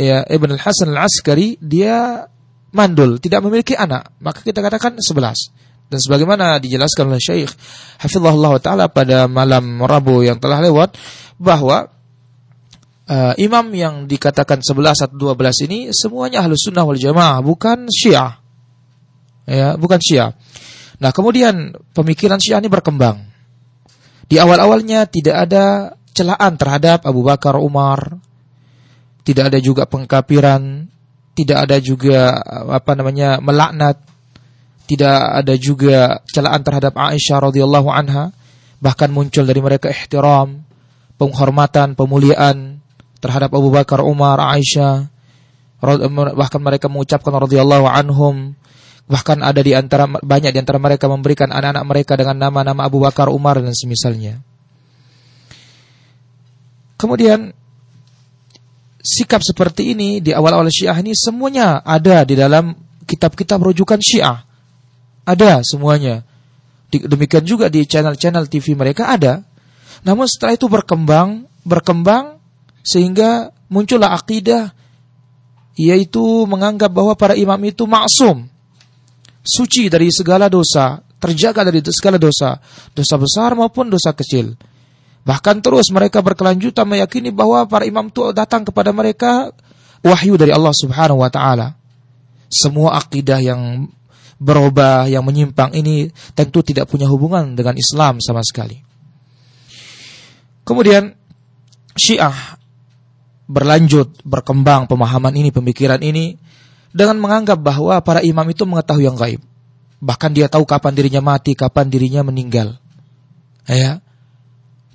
[0.00, 2.26] ya Ibn al-Hasan al-Askari dia
[2.70, 5.50] mandul, tidak memiliki anak, maka kita katakan sebelas.
[5.90, 7.50] Dan sebagaimana dijelaskan oleh Syekh
[7.98, 10.94] Hafizahullah Ta'ala pada malam Rabu yang telah lewat,
[11.34, 11.90] bahwa
[13.10, 17.90] uh, imam yang dikatakan sebelas atau dua belas ini semuanya ahlu sunnah wal jamaah, bukan
[17.90, 18.38] syiah.
[19.50, 20.30] Ya, bukan syiah.
[21.02, 23.26] Nah kemudian pemikiran syiah ini berkembang.
[24.30, 25.64] Di awal-awalnya tidak ada
[26.14, 28.14] celaan terhadap Abu Bakar Umar,
[29.26, 30.89] tidak ada juga pengkapiran
[31.40, 32.36] tidak ada juga
[32.68, 33.96] apa namanya melaknat,
[34.84, 38.28] tidak ada juga celaan terhadap Aisyah radhiyallahu anha,
[38.76, 40.60] bahkan muncul dari mereka ihtiram,
[41.16, 42.84] penghormatan, pemuliaan
[43.24, 45.08] terhadap Abu Bakar, Umar, Aisyah,
[46.36, 48.52] bahkan mereka mengucapkan radhiyallahu anhum.
[49.10, 53.26] Bahkan ada di antara banyak di antara mereka memberikan anak-anak mereka dengan nama-nama Abu Bakar,
[53.26, 54.38] Umar dan semisalnya.
[57.00, 57.56] Kemudian
[59.00, 62.76] sikap seperti ini di awal-awal Syiah ini semuanya ada di dalam
[63.08, 64.44] kitab-kitab rujukan Syiah.
[65.24, 66.22] Ada semuanya.
[66.90, 69.42] Demikian juga di channel-channel TV mereka ada.
[70.02, 72.40] Namun setelah itu berkembang, berkembang
[72.80, 74.72] sehingga muncullah akidah
[75.78, 78.44] yaitu menganggap bahwa para imam itu maksum,
[79.40, 82.60] suci dari segala dosa, terjaga dari segala dosa,
[82.92, 84.56] dosa besar maupun dosa kecil.
[85.20, 89.52] Bahkan terus mereka berkelanjutan meyakini bahwa para imam itu datang kepada mereka
[90.00, 91.76] wahyu dari Allah Subhanahu wa taala.
[92.50, 93.86] Semua akidah yang
[94.40, 98.80] berubah, yang menyimpang ini tentu tidak punya hubungan dengan Islam sama sekali.
[100.64, 101.12] Kemudian
[101.94, 102.56] Syiah
[103.44, 106.40] berlanjut, berkembang pemahaman ini, pemikiran ini
[106.90, 109.42] dengan menganggap bahwa para imam itu mengetahui yang gaib.
[110.00, 112.80] Bahkan dia tahu kapan dirinya mati, kapan dirinya meninggal.
[113.68, 114.00] Ya.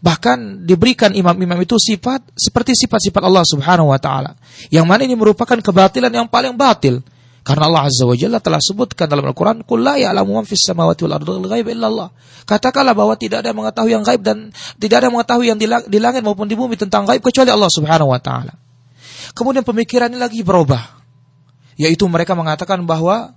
[0.06, 4.38] Bahkan diberikan imam-imam itu sifat seperti sifat-sifat Allah Subhanahu wa taala.
[4.70, 7.02] Yang mana ini merupakan kebatilan yang paling batil.
[7.42, 11.06] Karena Allah Azza wa Jalla telah sebutkan dalam Al-Quran, Qul la ya'lamu man fis samawati
[11.06, 12.10] wal ardi ghaib illa Allah.
[12.46, 14.38] Katakanlah bahwa tidak ada yang mengetahui yang gaib dan
[14.78, 18.14] tidak ada yang mengetahui yang di langit maupun di bumi tentang gaib kecuali Allah Subhanahu
[18.14, 18.54] wa taala.
[19.34, 21.02] Kemudian pemikiran ini lagi berubah.
[21.82, 23.34] Yaitu mereka mengatakan bahwa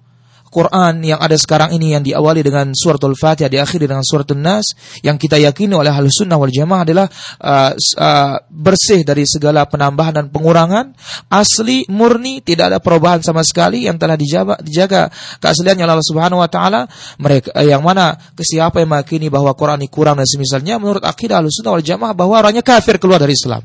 [0.48, 4.72] Quran yang ada sekarang ini yang diawali dengan suratul Fatihah diakhiri dengan suratul Nas
[5.04, 7.06] yang kita yakini oleh Ahlus Sunnah wal Jamaah adalah
[7.44, 10.96] uh, uh, bersih dari segala penambahan dan pengurangan,
[11.28, 16.48] asli murni tidak ada perubahan sama sekali yang telah dijaga, dijaga keasliannya Allah Subhanahu wa
[16.48, 16.88] taala.
[17.20, 21.44] Mereka uh, yang mana siapa yang meyakini bahwa Quran ini kurang dan semisalnya menurut akidah
[21.44, 23.60] Ahlus Sunnah wal Jamaah bahwa orangnya kafir keluar dari Islam.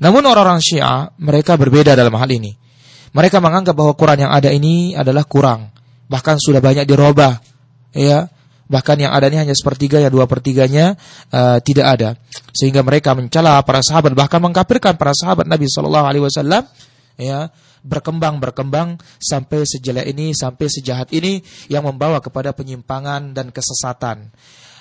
[0.00, 2.56] Namun orang-orang Syiah mereka berbeda dalam hal ini.
[3.12, 5.75] Mereka menganggap bahwa Quran yang ada ini adalah kurang
[6.06, 7.38] bahkan sudah banyak dirubah
[7.94, 8.30] ya
[8.66, 10.98] bahkan yang ada ini hanya sepertiga ya dua pertiganya
[11.30, 12.08] uh, tidak ada
[12.50, 16.66] sehingga mereka mencela para sahabat bahkan mengkafirkan para sahabat Nabi Shallallahu Alaihi Wasallam
[17.14, 17.50] ya
[17.86, 21.38] berkembang berkembang sampai sejelek ini sampai sejahat ini
[21.70, 24.34] yang membawa kepada penyimpangan dan kesesatan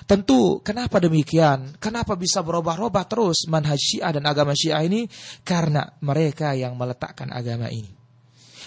[0.05, 1.82] Tentu kenapa demikian?
[1.82, 5.09] Kenapa bisa berubah-ubah terus manhaj Syiah dan agama Syiah ini?
[5.41, 8.04] Karena mereka yang meletakkan agama ini.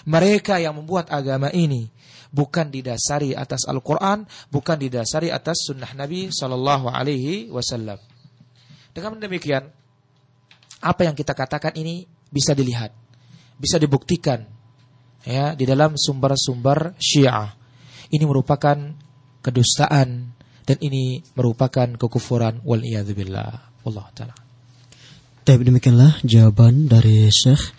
[0.08, 1.92] Mereka yang membuat agama ini
[2.32, 8.00] bukan didasari atas Al-Quran, bukan didasari atas Sunnah Nabi Shallallahu Alaihi Wasallam.
[8.92, 9.68] Dengan demikian,
[10.80, 12.92] apa yang kita katakan ini bisa dilihat,
[13.60, 14.44] bisa dibuktikan,
[15.28, 17.52] ya di dalam sumber-sumber Syiah.
[18.08, 18.76] Ini merupakan
[19.44, 20.08] kedustaan
[20.64, 23.52] dan ini merupakan kekufuran wal billah.
[23.84, 24.36] Allah taala.
[25.44, 27.72] demikianlah jawaban dari Syekh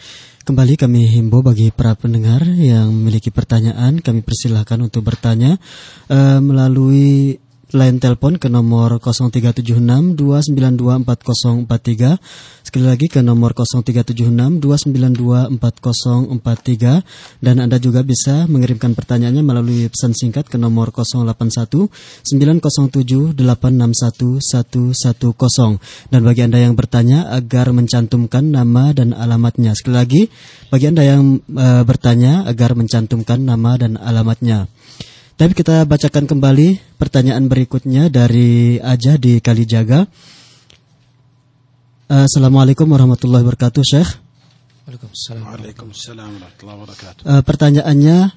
[0.50, 5.62] Kembali kami himbau bagi para pendengar yang memiliki pertanyaan, kami persilahkan untuk bertanya
[6.10, 7.38] uh, melalui
[7.70, 12.18] line telepon ke nomor 0376 292 4043
[12.66, 20.14] sekali lagi ke nomor 0376 292 4043 dan Anda juga bisa mengirimkan pertanyaannya melalui pesan
[20.18, 21.90] singkat ke nomor 081
[22.26, 25.78] 907 861 110
[26.10, 29.78] dan bagi Anda yang bertanya agar mencantumkan nama dan alamatnya.
[29.78, 30.26] Sekali lagi
[30.74, 34.66] bagi Anda yang uh, bertanya agar mencantumkan nama dan alamatnya
[35.39, 40.07] tapi kita bacakan kembali pertanyaan berikutnya dari Aja di Kalijaga.
[42.07, 44.11] Assalamualaikum warahmatullahi wabarakatuh, Syekh.
[44.87, 47.23] Waalaikumsalam warahmatullahi wabarakatuh.
[47.27, 48.31] Uh, pertanyaannya,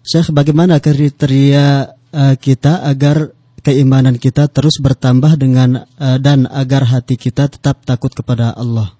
[0.00, 7.20] Syekh, bagaimana kriteria uh, kita agar keimanan kita terus bertambah dengan uh, dan agar hati
[7.20, 8.96] kita tetap takut kepada Allah?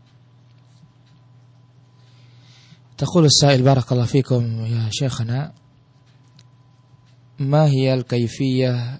[3.01, 5.53] تقول السائل بارك الله فيكم يا شيخنا
[7.40, 9.00] ما هي الكيفية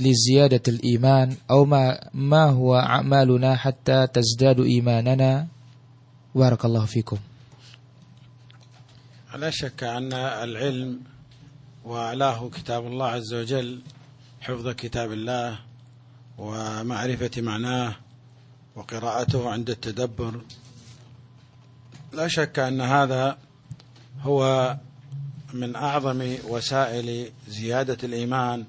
[0.00, 5.46] لزيادة الإيمان أو ما ما هو أعمالنا حتى تزداد إيماننا؟
[6.34, 7.18] بارك الله فيكم.
[9.36, 11.00] لا شك أن العلم
[11.84, 13.80] وأعلاه كتاب الله عز وجل
[14.40, 15.58] حفظ كتاب الله
[16.38, 17.96] ومعرفة معناه
[18.76, 20.40] وقراءته عند التدبر
[22.12, 23.38] لا شك أن هذا
[24.22, 24.76] هو
[25.52, 28.64] من أعظم وسائل زيادة الإيمان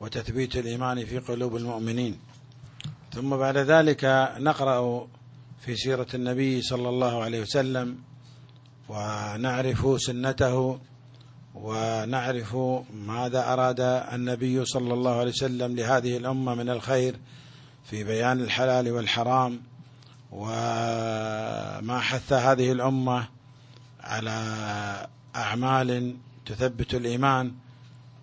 [0.00, 2.18] وتثبيت الإيمان في قلوب المؤمنين.
[3.12, 5.08] ثم بعد ذلك نقرأ
[5.60, 7.98] في سيرة النبي صلى الله عليه وسلم
[8.88, 10.78] ونعرف سنته
[11.54, 12.56] ونعرف
[12.94, 13.80] ماذا أراد
[14.12, 17.16] النبي صلى الله عليه وسلم لهذه الأمة من الخير
[17.84, 19.60] في بيان الحلال والحرام
[20.32, 23.28] وما حث هذه الأمة
[24.00, 25.06] على
[25.36, 26.16] أعمال
[26.46, 27.52] تثبت الإيمان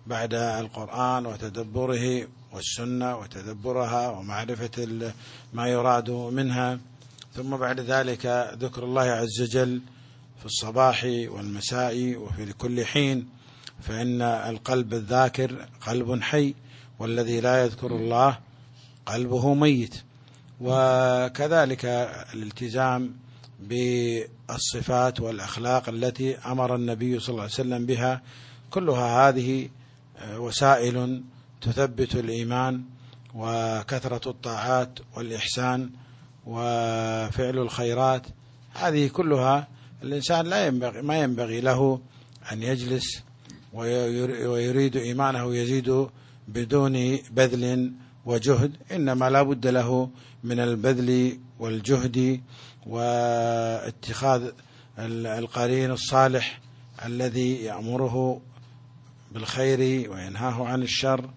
[0.06, 5.12] بعد القرآن وتدبره والسنة وتدبرها ومعرفة
[5.52, 6.78] ما يراد منها.
[7.34, 9.82] ثم بعد ذلك ذكر الله عز وجل
[10.38, 13.28] في الصباح والمساء وفي كل حين
[13.80, 16.54] فإن القلب الذاكر قلب حي
[16.98, 18.38] والذي لا يذكر الله
[19.06, 19.94] قلبه ميت.
[20.60, 21.84] وكذلك
[22.34, 23.14] الالتزام
[24.52, 28.22] بالصفات والأخلاق التي أمر النبي صلى الله عليه وسلم بها
[28.70, 29.68] كلها هذه
[30.36, 31.22] وسائل
[31.60, 32.82] تثبت الإيمان
[33.34, 35.90] وكثرة الطاعات والإحسان
[36.46, 38.26] وفعل الخيرات.
[38.74, 39.68] هذه كلها
[40.02, 42.00] الإنسان لا ينبغي ما ينبغي له
[42.52, 43.22] أن يجلس
[43.72, 46.06] ويريد إيمانه يزيد
[46.48, 47.92] بدون بذل
[48.26, 50.10] وجهد إنما لا بد له
[50.44, 52.40] من البذل والجهد
[52.86, 54.50] واتخاذ
[54.98, 56.60] القرين الصالح
[57.04, 58.40] الذي يأمره
[59.32, 61.30] بالخير وينهاه عن الشر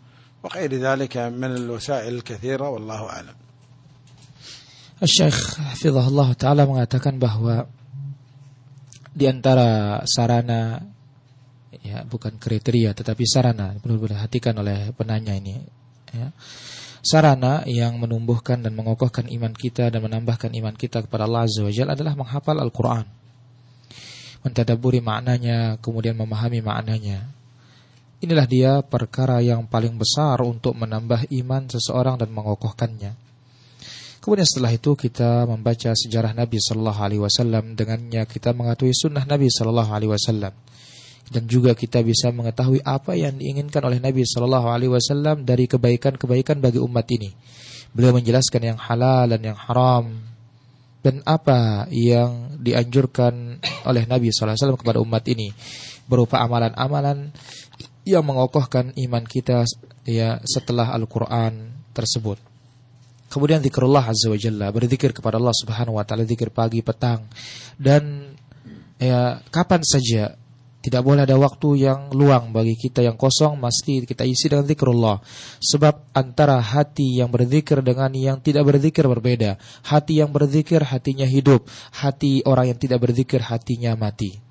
[0.43, 3.35] وغير ذلك من الوسائل الكثيرة والله أعلم
[5.03, 7.67] الشيخ حفظه الله تعالى mengatakan bahwa
[9.13, 10.81] di antara sarana
[11.83, 15.59] ya bukan kriteria tetapi sarana perlu diperhatikan oleh penanya ini
[16.15, 16.31] ya.
[17.03, 21.69] Sarana yang menumbuhkan dan mengokohkan iman kita dan menambahkan iman kita kepada Allah Azza wa
[21.69, 23.05] Jalla adalah menghafal Al-Quran.
[24.43, 27.27] Mentadaburi maknanya, kemudian memahami maknanya.
[28.23, 33.19] Inilah dia perkara yang paling besar untuk menambah iman seseorang dan mengokohkannya.
[34.23, 39.51] Kemudian setelah itu kita membaca sejarah Nabi Sallallahu Alaihi Wasallam dengannya kita mengetahui sunnah Nabi
[39.51, 40.55] Sallallahu Alaihi Wasallam
[41.33, 46.61] dan juga kita bisa mengetahui apa yang diinginkan oleh Nabi Shallallahu Alaihi Wasallam dari kebaikan-kebaikan
[46.61, 47.33] bagi umat ini.
[47.89, 50.13] Beliau menjelaskan yang halal dan yang haram
[51.01, 53.57] dan apa yang dianjurkan
[53.89, 55.49] oleh Nabi Alaihi Wasallam kepada umat ini
[56.05, 57.33] berupa amalan-amalan
[58.05, 59.65] yang mengokohkan iman kita
[60.05, 62.37] ya setelah Al-Quran tersebut.
[63.33, 67.25] Kemudian zikrullah azza wa jalla, berzikir kepada Allah Subhanahu wa taala zikir pagi, petang
[67.81, 68.29] dan
[69.01, 70.37] ya kapan saja
[70.83, 75.23] tidak boleh ada waktu yang luang bagi kita yang kosong Mesti kita isi dengan zikrullah.
[75.63, 79.55] Sebab antara hati yang berzikir dengan yang tidak berzikir berbeda.
[79.87, 81.63] Hati yang berzikir hatinya hidup.
[82.03, 84.43] Hati orang yang tidak berzikir hatinya mati.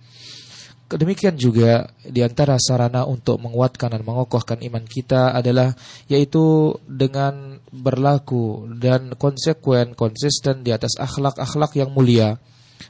[0.92, 5.72] Demikian juga di antara sarana untuk menguatkan dan mengokohkan iman kita adalah
[6.04, 12.36] yaitu dengan berlaku dan konsekuen, konsisten di atas akhlak-akhlak yang mulia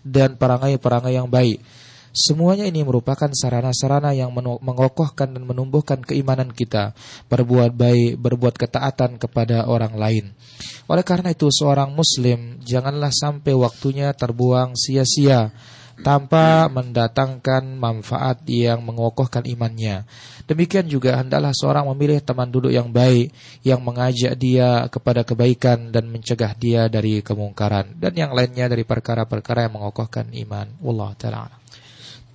[0.03, 1.63] dan perangai-perangai yang baik
[2.13, 6.93] Semuanya ini merupakan sarana-sarana yang mengokohkan dan menumbuhkan keimanan kita,
[7.33, 10.25] berbuat baik, berbuat ketaatan kepada orang lain.
[10.93, 15.57] Oleh karena itu seorang muslim janganlah sampai waktunya terbuang sia-sia
[16.05, 20.05] tanpa mendatangkan manfaat yang mengokohkan imannya.
[20.45, 23.33] Demikian juga hendaklah seorang memilih teman duduk yang baik
[23.65, 29.65] yang mengajak dia kepada kebaikan dan mencegah dia dari kemungkaran dan yang lainnya dari perkara-perkara
[29.71, 30.69] yang mengokohkan iman.
[30.83, 31.62] Allah taala.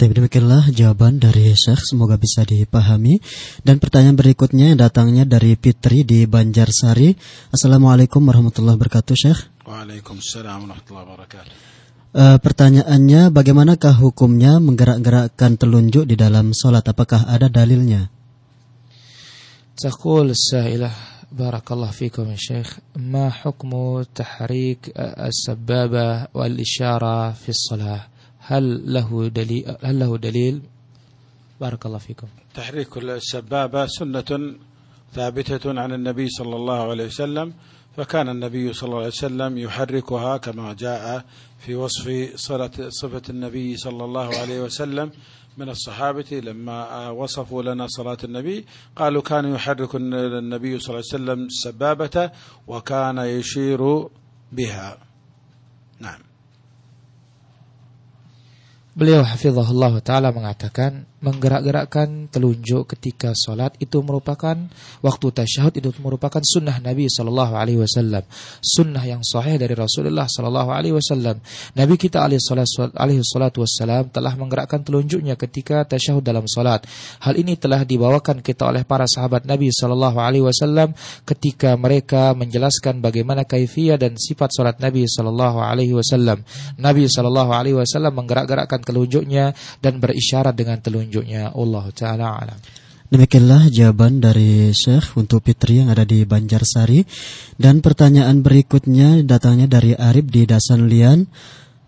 [0.00, 3.22] Tapi demikianlah jawaban dari Syekh semoga bisa dipahami
[3.62, 7.14] dan pertanyaan berikutnya yang datangnya dari Fitri di Banjarsari.
[7.54, 9.40] Assalamualaikum warahmatullahi wabarakatuh Syekh.
[9.62, 11.54] Waalaikumsalam warahmatullahi wabarakatuh.
[12.12, 18.12] Uh, pertanyaannya bagaimanakah hukumnya menggerak-gerakkan telunjuk di dalam sholat apakah ada dalilnya?
[19.82, 20.90] تقول السائلة
[21.32, 28.00] بارك الله فيكم يا شيخ ما حكم تحريك السبابة والإشارة في الصلاة
[28.47, 30.61] هل له دليل هل له دليل؟
[31.61, 32.27] بارك الله فيكم.
[32.55, 34.55] تحريك السبابة سنة
[35.13, 37.53] ثابتة عن النبي صلى الله عليه وسلم
[37.97, 41.25] فكان النبي صلى الله عليه وسلم يحركها كما جاء
[41.59, 45.11] في وصف صلة صفة النبي صلى الله عليه وسلم
[45.57, 46.41] من الصحابة.
[46.43, 52.31] لما وصفوا لنا صلاة النبي قالوا كان يحرك النبي صلى الله عليه وسلم السبابة
[52.67, 54.07] وكان يشير
[54.51, 54.97] بها.
[55.99, 56.26] نعم.
[58.97, 64.57] Beliau hafizahullah taala mengatakan menggerak-gerakkan telunjuk ketika sholat itu merupakan
[65.05, 68.25] waktu tasyahud itu merupakan sunnah Nabi Shallallahu Alaihi Wasallam.
[68.57, 71.41] Sunnah yang sahih dari Rasulullah Shallallahu Alaihi Wasallam.
[71.77, 72.41] Nabi kita alaihi
[73.21, 76.85] salatu wassalam telah menggerakkan telunjuknya ketika tasyahud dalam sholat
[77.21, 82.97] hal ini telah dibawakan kita oleh para sahabat Nabi Shallallahu Alaihi Wasallam ketika mereka menjelaskan
[82.97, 86.41] bagaimana kaifiyah dan sifat sholat Nabi Shallallahu Alaihi Wasallam.
[86.81, 92.58] Nabi Shallallahu Alaihi Wasallam menggerak-gerakkan telunjuknya dan berisyarat dengan telunjuk petunjuknya Allah taala alam.
[93.12, 97.04] Demikianlah jawaban dari Syekh untuk Fitri yang ada di Banjarsari
[97.60, 101.28] dan pertanyaan berikutnya datangnya dari Arif di Dasan Lian.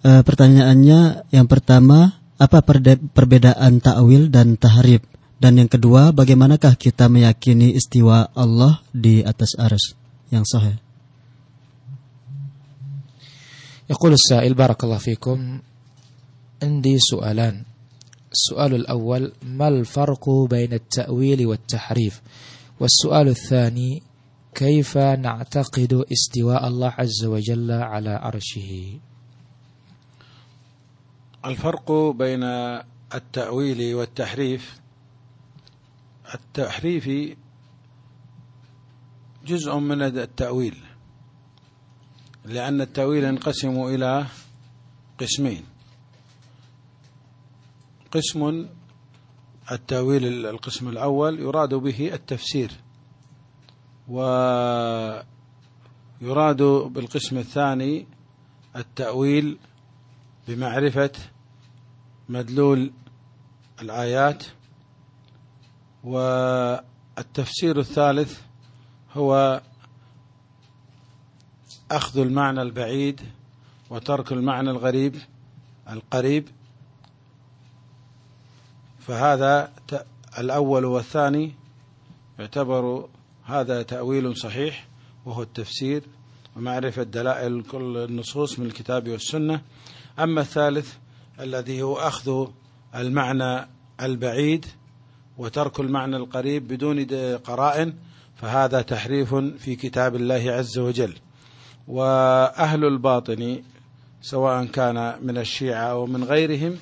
[0.05, 5.01] E, pertanyaannya yang pertama, apa perbedaan ta'wil dan tahrib?
[5.41, 9.97] Dan yang kedua, bagaimanakah kita meyakini istiwa Allah di atas aras
[10.29, 10.77] yang sahih?
[13.85, 15.39] يقول السائل بارك الله فيكم
[16.64, 17.64] عندي سؤالان.
[18.32, 22.22] السؤال الأول ما الفرق بين التأويل والتحريف؟
[22.80, 24.04] والسؤال الثاني
[24.56, 29.00] كيف نعتقد استواء الله عز وجل على عرشه؟
[31.46, 32.44] الفرق بين
[33.14, 34.80] التأويل والتحريف
[36.36, 37.38] التحريف
[39.46, 40.78] جزء من التأويل
[42.46, 44.26] لأن التأويل ينقسم إلى
[45.20, 45.64] قسمين.
[48.12, 48.68] قسم
[49.72, 52.72] التأويل القسم الأول يراد به التفسير
[54.08, 55.24] ويراد
[56.94, 58.08] بالقسم الثاني
[58.76, 59.58] التأويل
[60.48, 61.12] بمعرفة
[62.30, 62.92] مدلول
[63.82, 64.44] الآيات
[66.04, 68.42] والتفسير الثالث
[69.14, 69.62] هو
[71.92, 73.22] أخذ المعنى البعيد
[73.90, 75.16] وترك المعنى الغريب
[75.90, 76.48] القريب
[79.10, 79.72] فهذا
[80.40, 81.52] الأول والثاني
[82.40, 83.10] يعتبر
[83.46, 84.88] هذا تأويل صحيح
[85.26, 86.04] وهو التفسير
[86.56, 89.62] ومعرفة دلائل كل النصوص من الكتاب والسنة.
[90.20, 90.94] أما الثالث
[91.40, 92.48] الذي هو أخذ
[92.96, 93.68] المعنى
[94.02, 94.66] البعيد
[95.38, 97.06] وترك المعنى القريب بدون
[97.38, 97.94] قرائن
[98.36, 101.14] فهذا تحريف في كتاب الله عز وجل.
[101.88, 103.62] وأهل الباطن
[104.22, 106.78] سواء كان من الشيعة أو من غيرهم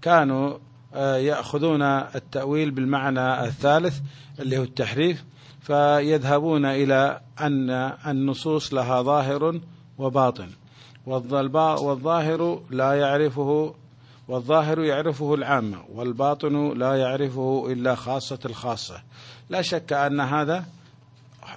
[0.00, 0.58] كانوا
[0.94, 4.00] آه، يأخذون التأويل بالمعنى الثالث
[4.40, 5.24] اللي هو التحريف
[5.60, 7.70] فيذهبون إلى أن
[8.06, 9.60] النصوص لها ظاهر
[9.98, 10.48] وباطن.
[11.06, 13.74] والظاهر لا يعرفه
[14.28, 19.02] والظاهر يعرفه العامة والباطن لا يعرفه إلا خاصة الخاصة.
[19.50, 20.64] لا شك أن هذا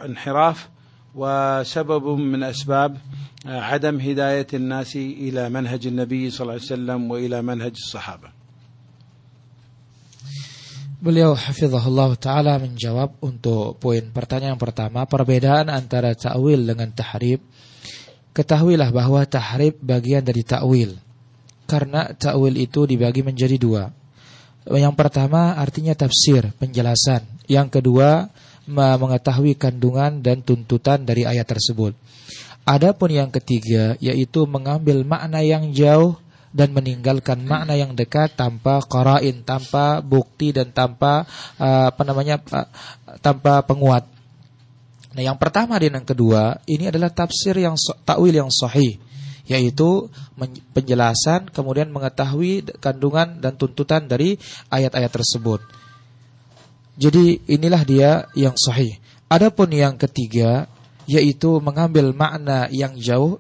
[0.06, 0.70] انحراف
[1.16, 2.98] وسبب من أسباب
[3.46, 8.35] عدم هداية الناس إلى منهج النبي صلى الله عليه وسلم وإلى منهج الصحابة.
[11.06, 17.46] Beliau hafizahullah taala menjawab untuk poin pertanyaan pertama perbedaan antara ta'wil dengan tahrib.
[18.34, 20.98] Ketahuilah bahwa tahrib bagian dari ta'wil.
[21.70, 23.94] Karena ta'wil itu dibagi menjadi dua.
[24.66, 27.22] Yang pertama artinya tafsir, penjelasan.
[27.46, 28.34] Yang kedua
[28.66, 31.94] mengetahui kandungan dan tuntutan dari ayat tersebut.
[32.66, 36.18] Adapun yang ketiga yaitu mengambil makna yang jauh
[36.56, 41.28] dan meninggalkan makna yang dekat tanpa qarain, tanpa bukti dan tanpa
[41.60, 42.64] uh, apa namanya uh,
[43.20, 44.08] tanpa penguat.
[45.12, 47.76] Nah, yang pertama dan yang kedua ini adalah tafsir yang
[48.08, 48.96] takwil yang sahih
[49.46, 50.10] yaitu
[50.74, 54.40] penjelasan kemudian mengetahui kandungan dan tuntutan dari
[54.74, 55.62] ayat-ayat tersebut.
[56.96, 58.98] Jadi inilah dia yang sahih.
[59.30, 60.66] Adapun yang ketiga
[61.06, 63.38] yaitu mengambil makna yang jauh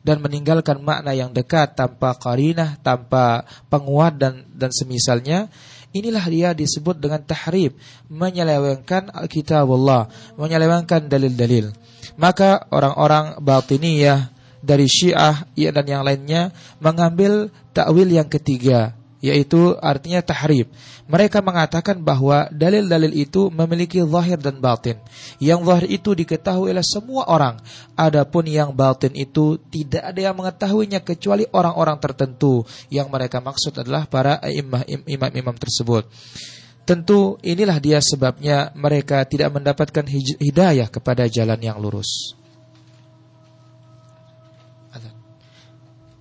[0.00, 5.52] dan meninggalkan makna yang dekat tanpa karinah, tanpa penguat dan dan semisalnya,
[5.92, 7.76] inilah dia disebut dengan tahrib,
[8.08, 10.08] menyelewengkan kitab Allah,
[10.40, 11.72] menyelewengkan dalil-dalil.
[12.16, 20.24] Maka orang-orang batiniyah dari Syiah ya dan yang lainnya mengambil takwil yang ketiga yaitu artinya
[20.24, 20.72] tahrib.
[21.06, 24.96] Mereka mengatakan bahwa dalil-dalil itu memiliki zahir dan batin.
[25.36, 27.60] Yang zahir itu diketahui oleh semua orang.
[27.94, 32.64] Adapun yang batin itu tidak ada yang mengetahuinya kecuali orang-orang tertentu.
[32.88, 34.40] Yang mereka maksud adalah para
[35.04, 36.08] imam-imam tersebut.
[36.88, 40.02] Tentu inilah dia sebabnya mereka tidak mendapatkan
[40.40, 42.39] hidayah kepada jalan yang lurus.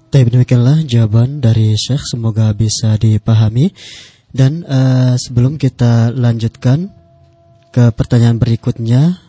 [0.10, 3.70] Tapi demikianlah jawaban dari Syekh semoga bisa dipahami
[4.34, 6.90] dan uh, sebelum kita lanjutkan
[7.70, 9.22] ke pertanyaan berikutnya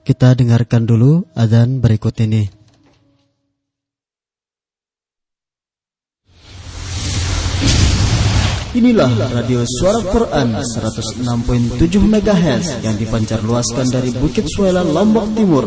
[0.00, 2.48] kita dengarkan dulu adzan berikut ini.
[8.76, 11.20] Inilah radio suara Quran 106.7
[11.96, 15.64] MHz yang dipancar luaskan dari Bukit Suela Lombok Timur.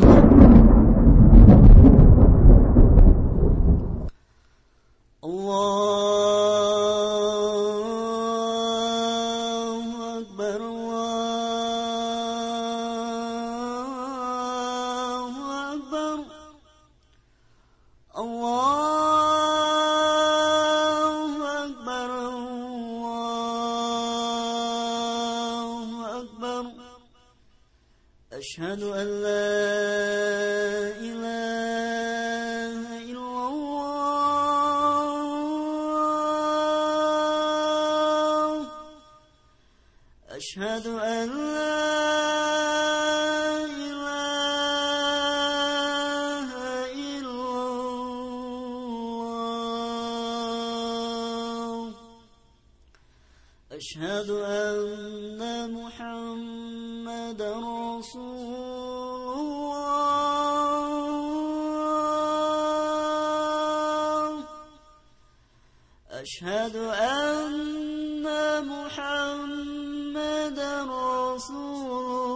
[28.60, 29.49] أشهد أن لا
[70.09, 70.59] محمد
[70.89, 72.28] رسول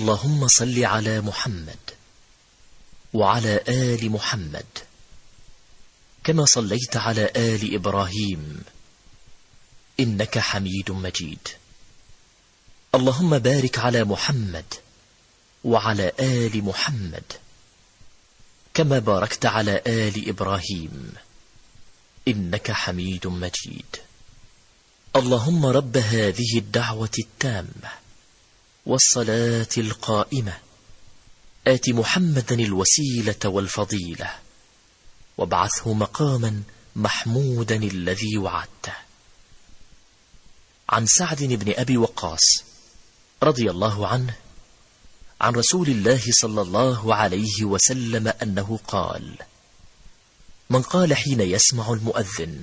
[0.00, 1.78] اللهم صل على محمد
[3.12, 4.66] وعلى آل محمد
[6.24, 8.62] كما صليت على آل إبراهيم
[10.00, 11.48] إنك حميد مجيد.
[12.94, 14.74] اللهم بارك على محمد
[15.64, 17.32] وعلى آل محمد
[18.74, 21.12] كما باركت على آل إبراهيم.
[22.28, 23.96] إنك حميد مجيد.
[25.16, 27.99] اللهم رب هذه الدعوة التامة.
[28.90, 30.58] والصلاة القائمة.
[31.66, 34.34] آت محمدا الوسيلة والفضيلة.
[35.38, 36.62] وابعثه مقاما
[36.96, 38.92] محمودا الذي وعدته.
[40.88, 42.64] عن سعد بن أبي وقاص
[43.42, 44.34] رضي الله عنه
[45.40, 49.34] عن رسول الله صلى الله عليه وسلم أنه قال
[50.70, 52.62] من قال حين يسمع المؤذن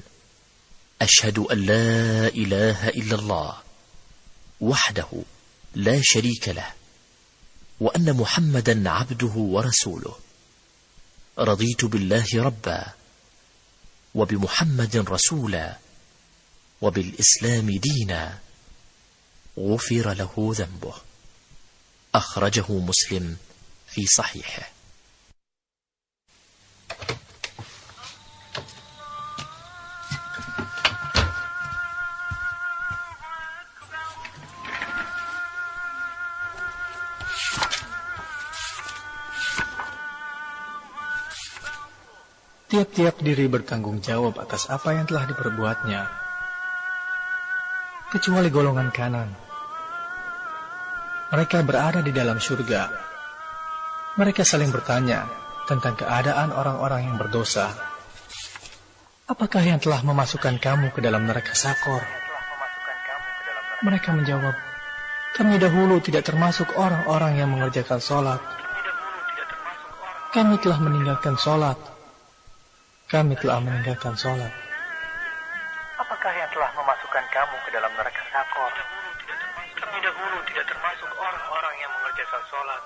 [1.01, 3.57] أشهد أن لا إله إلا الله
[4.61, 5.07] وحده
[5.77, 6.73] لا شريك له
[7.79, 10.15] وأن محمدا عبده ورسوله.
[11.39, 12.85] رضيت بالله ربا
[14.15, 15.77] وبمحمد رسولا
[16.81, 18.39] وبالإسلام دينا.
[19.59, 20.93] غفر له ذنبه.
[22.15, 23.37] أخرجه مسلم
[23.87, 24.76] في صحيحه.
[42.77, 46.05] Tiap-tiap diri bertanggung jawab atas apa yang telah diperbuatnya,
[48.13, 49.33] kecuali golongan kanan.
[51.33, 52.93] Mereka berada di dalam surga.
[54.21, 55.25] Mereka saling bertanya
[55.65, 57.73] tentang keadaan orang-orang yang berdosa.
[59.25, 62.05] Apakah yang telah memasukkan kamu ke dalam neraka sakor?
[63.89, 64.53] Mereka menjawab,
[65.33, 68.37] kami dahulu tidak termasuk orang-orang yang mengerjakan sholat.
[70.29, 71.96] Kami telah meninggalkan sholat
[73.12, 74.52] Kami telah meninggalkan sholat.
[76.00, 78.72] Apakah yang telah memasukkan kamu ke dalam neraka sakor?
[79.76, 82.82] Kami dahulu tidak termasuk orang-orang yang mengerjakan sholat.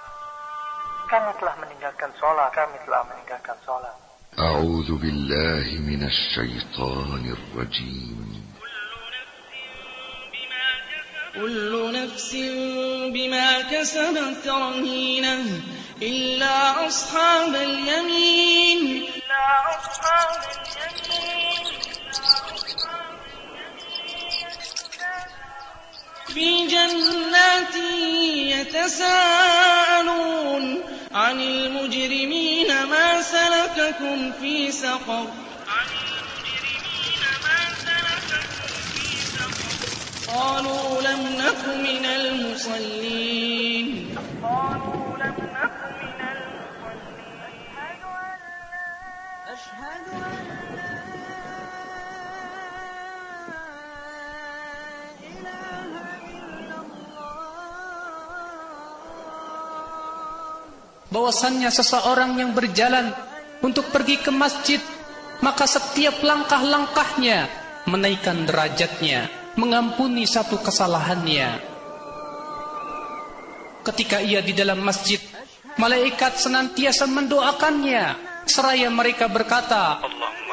[1.07, 2.49] Kami telah meninggalkan sholat.
[2.51, 3.97] Kami telah meninggalkan sholat.
[4.37, 8.47] أعوذ بالله من الشيطان الرجيم
[11.35, 12.33] كل نفس
[13.17, 15.41] بما كسبت رهينة
[16.02, 19.04] إلا أصحاب اليمين.
[19.04, 19.46] إلا
[19.78, 21.66] أصحاب اليمين.
[26.28, 27.76] في جنات
[28.92, 29.64] يتساءلون
[31.12, 35.28] عن المجرمين ما سلككم في سقر.
[35.68, 40.34] عن المجرمين ما سلككم في سقر.
[40.34, 44.01] قالوا لم نك من المصلين.
[44.43, 47.41] قالوا لم نك من المصلين
[49.55, 50.97] أشهد أن لا
[55.25, 57.17] إله إلا الله
[61.07, 63.09] bahwasannya seseorang yang berjalan
[63.65, 64.83] untuk pergi ke masjid,
[65.41, 67.49] maka setiap langkah-langkahnya
[67.89, 71.70] menaikkan derajatnya, mengampuni satu kesalahannya.
[73.86, 75.20] ketika ia di dalam masjid.
[75.80, 78.16] Malaikat senantiasa mendoakannya
[78.46, 80.04] seraya mereka berkata,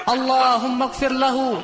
[0.09, 1.61] Allahumma gfir lahu,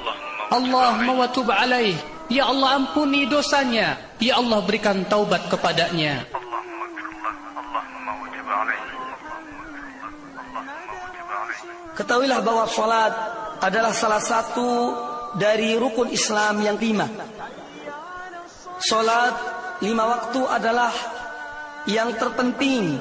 [0.52, 1.96] Allahumma wa tub alaih.
[2.32, 6.24] Ya Allah ampuni dosanya, ya Allah berikan taubat kepadanya.
[11.94, 13.12] Ketahuilah bahwa sholat
[13.62, 14.90] adalah salah satu
[15.38, 17.06] dari rukun Islam yang lima.
[18.82, 19.34] Sholat
[19.78, 20.90] lima waktu adalah
[21.84, 22.96] yang terpenting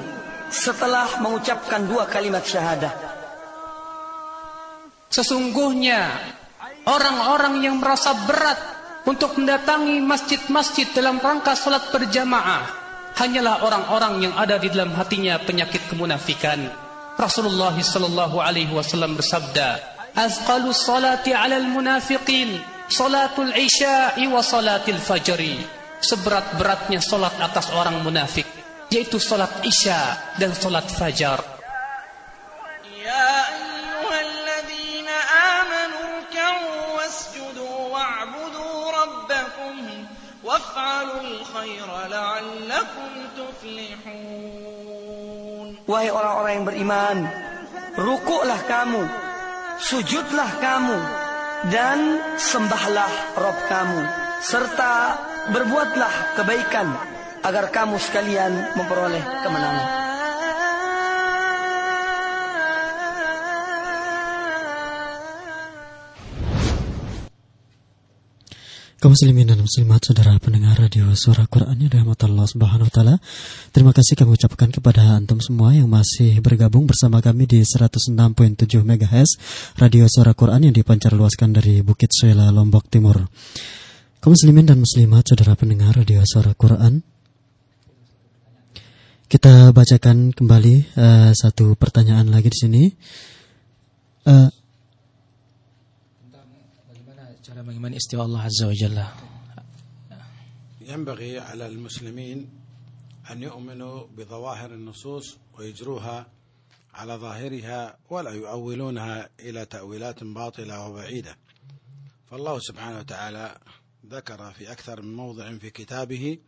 [0.52, 2.92] setelah mengucapkan dua kalimat syahadah.
[5.08, 6.10] Sesungguhnya
[6.84, 8.58] orang-orang yang merasa berat
[9.08, 12.66] untuk mendatangi masjid-masjid dalam rangka sholat berjamaah
[13.14, 16.66] hanyalah orang-orang yang ada di dalam hatinya penyakit kemunafikan.
[17.14, 19.78] Rasulullah sallallahu alaihi wasallam bersabda,
[20.18, 22.58] "Azqalu salati 'alal munafiqin
[22.90, 25.62] salatul isya'i wa salatil fajri."
[26.04, 28.44] Seberat-beratnya salat atas orang munafik
[28.94, 31.42] yaitu salat Isya dan salat Fajar.
[45.84, 47.16] Wahai orang-orang yang beriman,
[47.98, 49.02] rukuklah kamu,
[49.82, 50.98] sujudlah kamu,
[51.68, 51.98] dan
[52.40, 54.00] sembahlah Rob kamu,
[54.40, 55.18] serta
[55.52, 57.13] berbuatlah kebaikan
[57.44, 60.04] agar kamu sekalian memperoleh kemenangan.
[69.04, 73.16] Kaum muslimin dan muslimat saudara pendengar radio suara Quran yang dirahmati Allah Subhanahu wa taala.
[73.68, 78.16] Terima kasih kami ucapkan kepada antum semua yang masih bergabung bersama kami di 106.7
[78.80, 79.30] MHz
[79.76, 83.28] radio suara Quran yang dipancar luaskan dari Bukit Suela Lombok Timur.
[84.24, 87.13] Kaum muslimin dan muslimat saudara pendengar radio suara Quran.
[89.24, 92.82] Kita bacakan kembali eh, satu pertanyaan lagi di sini.
[94.24, 94.48] Eh,
[96.86, 99.06] Bagaimana cara mengimani istiwa Allah Azza wa Jalla?
[100.84, 102.38] ينبغي على المسلمين
[103.30, 106.26] أن يؤمنوا بظواهر النصوص ويجروها
[106.94, 111.36] على ظاهرها ولا يؤولونها إلى تأويلات باطلة وبعيدة
[112.30, 113.46] فالله سبحانه وتعالى
[114.12, 116.38] ذكر في أكثر من موضع في كتابه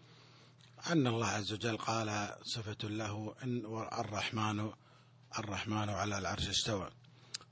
[0.91, 3.63] أن الله عز وجل قال صفة له أن
[3.99, 4.73] الرحمن
[5.39, 6.91] الرحمن على العرش استوى.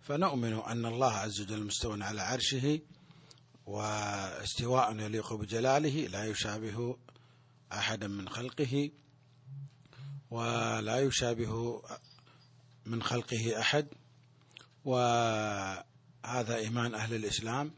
[0.03, 2.81] فنؤمن أن الله عز وجل مستوى على عرشه
[3.67, 6.97] واستواء يليق بجلاله لا يشابه
[7.73, 8.91] احدا من خلقه
[10.31, 11.83] ولا يشابه
[12.87, 13.89] من خلقه أحد.
[14.85, 17.75] وهذا إيمان أهل الإسلام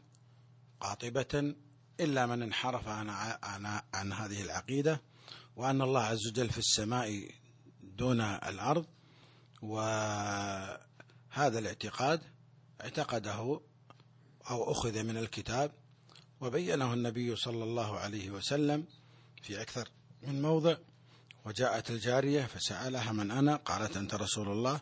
[0.79, 1.55] قاطبة
[1.99, 3.09] إلا من انحرف عن
[3.43, 5.01] عن, عن هذه العقيدة.
[5.57, 7.29] وأن الله عز وجل في السماء
[7.83, 8.85] دون الأرض
[9.61, 10.79] وهذا
[11.37, 12.21] الاعتقاد
[12.81, 13.61] اعتقده
[14.49, 15.71] أو أخذ من الكتاب
[16.41, 18.85] وبينه النبي صلى الله عليه وسلم
[19.41, 19.89] في أكثر
[20.23, 20.75] من موضع
[21.45, 24.81] وجاءت الجارية فسألها من أنا؟ قالت أنت رسول الله.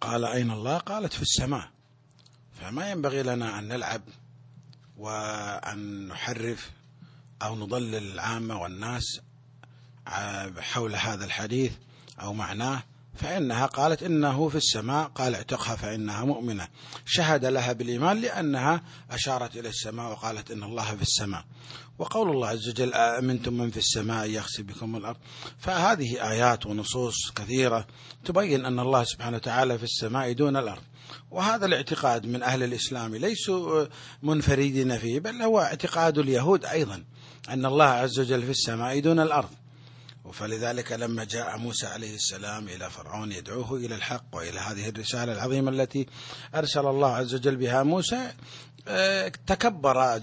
[0.00, 1.70] قال أين الله؟ قالت في السماء.
[2.60, 4.02] فما ينبغي لنا أن نلعب
[4.96, 6.70] وأن نحرف
[7.42, 9.20] أو نضلل العامة والناس
[10.58, 11.72] حول هذا الحديث
[12.20, 12.82] أو معناه
[13.14, 16.68] فإنها قالت إنه في السماء قال اعتقها فإنها مؤمنة.
[17.06, 21.44] شهد لها بالإيمان لأنها أشارت إلى السماء وقالت إن الله في السماء.
[21.98, 25.16] وقول الله عز وجل أأمنتم من في السماء يخسف بكم الأرض؟
[25.58, 27.86] فهذه آيات ونصوص كثيرة
[28.24, 30.82] تبين أن الله سبحانه وتعالى في السماء دون الأرض.
[31.30, 33.86] وهذا الاعتقاد من أهل الإسلام ليسوا
[34.22, 37.04] منفردين فيه بل هو اعتقاد اليهود أيضا
[37.48, 39.50] أن الله عز وجل في السماء دون الأرض.
[40.34, 45.70] فلذلك لما جاء موسى عليه السلام إلى فرعون يدعوه إلى الحق وإلى هذه الرسالة العظيمة
[45.70, 46.06] التي
[46.54, 48.32] أرسل الله عز وجل بها موسى
[49.46, 50.20] تكبر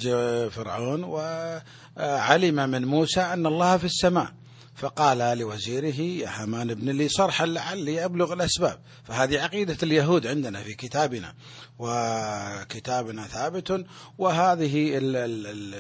[0.50, 4.34] فرعون وعلم من موسى أن الله في السماء.
[4.76, 8.80] فقال لوزيره يا هامان ابن لي صرحا لعلي أبلغ الأسباب.
[9.04, 11.34] فهذه عقيدة اليهود عندنا في كتابنا
[11.80, 13.86] وكتابنا ثابت
[14.18, 15.76] وهذه ال ال ال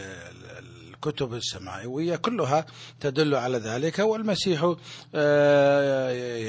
[1.06, 2.66] الكتب السماوية كلها
[3.00, 4.64] تدل على ذلك والمسيح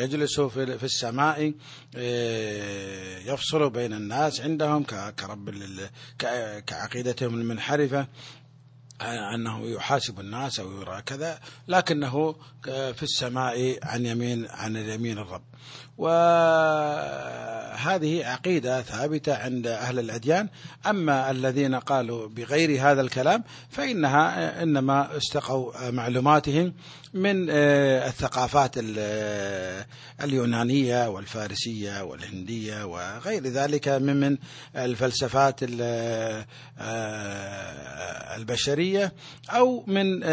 [0.02, 1.52] يجلس في السماء
[3.32, 4.84] يفصل بين الناس عندهم
[5.18, 5.50] كرب
[6.66, 8.06] كعقيدتهم المنحرفة
[9.34, 15.42] أنه يحاسب الناس أو يرى كذا لكنه في السماء عن يمين عن اليمين الرب.
[15.98, 17.32] وهذه
[18.26, 20.48] عقيدة ثابتة عند أهل الأديان.
[20.86, 26.74] أما الذين قالوا بغير هذا الكلام فإنها إنما استقوا معلوماتهم
[27.14, 28.74] من الثقافات
[30.24, 34.36] اليونانية والفارسية والهندية وغير ذلك من
[34.76, 35.60] الفلسفات
[38.36, 39.12] البشرية
[39.50, 40.24] أو من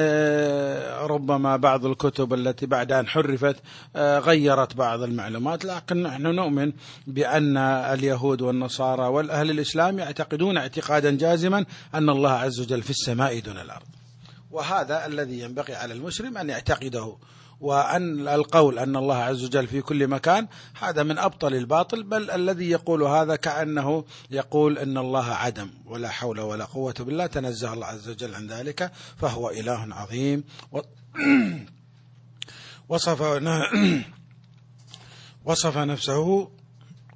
[1.11, 3.55] ربما بعض الكتب التي بعد أن حرفت
[3.97, 5.48] غيرت بعض المعلومات.
[5.55, 6.71] لكن نحن نؤمن
[7.07, 13.57] بأن اليهود والنصارى والأهل الإسلام يعتقدون اعتقادا جازما أن الله عز وجل في السماء دون
[13.57, 13.87] الأرض.
[14.51, 17.15] وهذا الذي ينبغي على المسلم أن يعتقده
[17.59, 20.47] وأن القول أن الله عز وجل في كل مكان
[20.79, 26.39] هذا من أبطل الباطل بل الذي يقول هذا كأنه يقول أن الله عدم ولا حول
[26.39, 30.43] ولا قوة بالله تنزه الله عز وجل عن ذلك فهو إله عظيم.
[32.89, 33.21] وصف
[35.49, 36.49] وصف نفسه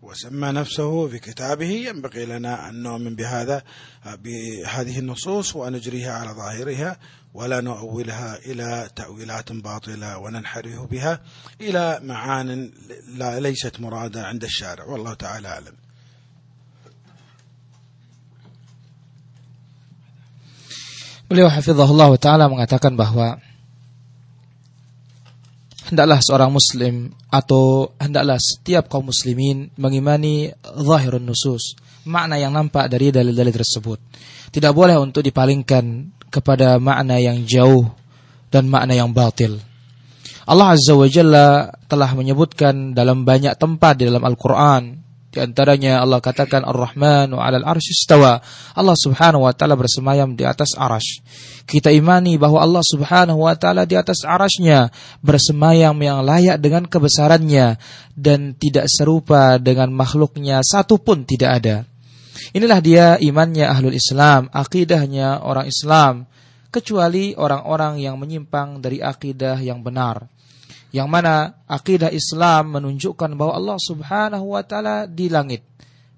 [0.02, 3.64] وسمى نفسه في كتابه ينبغي لنا أن نؤمن بهذا
[4.06, 6.98] بهذه النصوص ونجريها على ظاهرها
[7.34, 11.22] ولا نؤولها إلى تأويلات باطلة وننحرف بها
[11.62, 12.72] إلى معان
[13.08, 14.86] لا ليست مرادة عند الشارع.
[14.86, 15.76] والله تعالى أعلم.
[21.30, 23.42] Beliau hafizahullah ta'ala mengatakan bahwa
[25.90, 31.76] hendaklah seorang muslim atau hendaklah setiap kaum muslimin mengimani zahirun nusus,
[32.08, 34.00] makna yang nampak dari dalil-dalil tersebut.
[34.54, 37.90] Tidak boleh untuk dipalingkan kepada makna yang jauh
[38.54, 39.60] dan makna yang batil.
[40.44, 45.03] Allah Azza wa Jalla telah menyebutkan dalam banyak tempat di dalam Al-Quran
[45.34, 48.38] di antaranya Allah katakan Ar-Rahman wa 'alal istawa.
[48.78, 51.26] Allah Subhanahu wa taala bersemayam di atas arasy.
[51.66, 54.94] Kita imani bahwa Allah Subhanahu wa taala di atas arasnya
[55.26, 57.82] bersemayam yang layak dengan kebesarannya
[58.14, 61.78] dan tidak serupa dengan makhluknya satu pun tidak ada.
[62.54, 66.30] Inilah dia imannya ahlul Islam, akidahnya orang Islam,
[66.70, 70.30] kecuali orang-orang yang menyimpang dari akidah yang benar
[70.94, 75.66] yang mana akidah Islam menunjukkan bahwa Allah Subhanahu wa taala di langit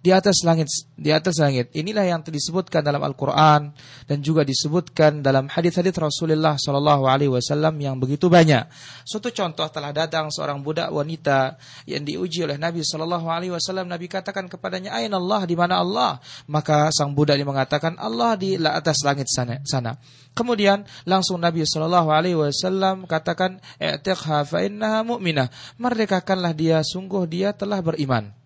[0.06, 3.74] di atas langit di atas langit inilah yang disebutkan dalam Al-Qur'an
[4.06, 8.70] dan juga disebutkan dalam hadis-hadis Rasulullah Shallallahu alaihi wasallam yang begitu banyak.
[9.02, 11.58] Suatu contoh telah datang seorang budak wanita
[11.90, 16.22] yang diuji oleh Nabi Shallallahu alaihi wasallam Nabi katakan kepadanya aina Allah di mana Allah?
[16.46, 19.58] Maka sang budak ini mengatakan Allah di atas langit sana.
[19.66, 19.98] sana.
[20.38, 25.48] Kemudian langsung Nabi Shallallahu Alaihi Wasallam katakan, "I'tiqha fa innaha mu'minah."
[25.80, 28.45] Merdekakanlah dia, sungguh dia telah beriman.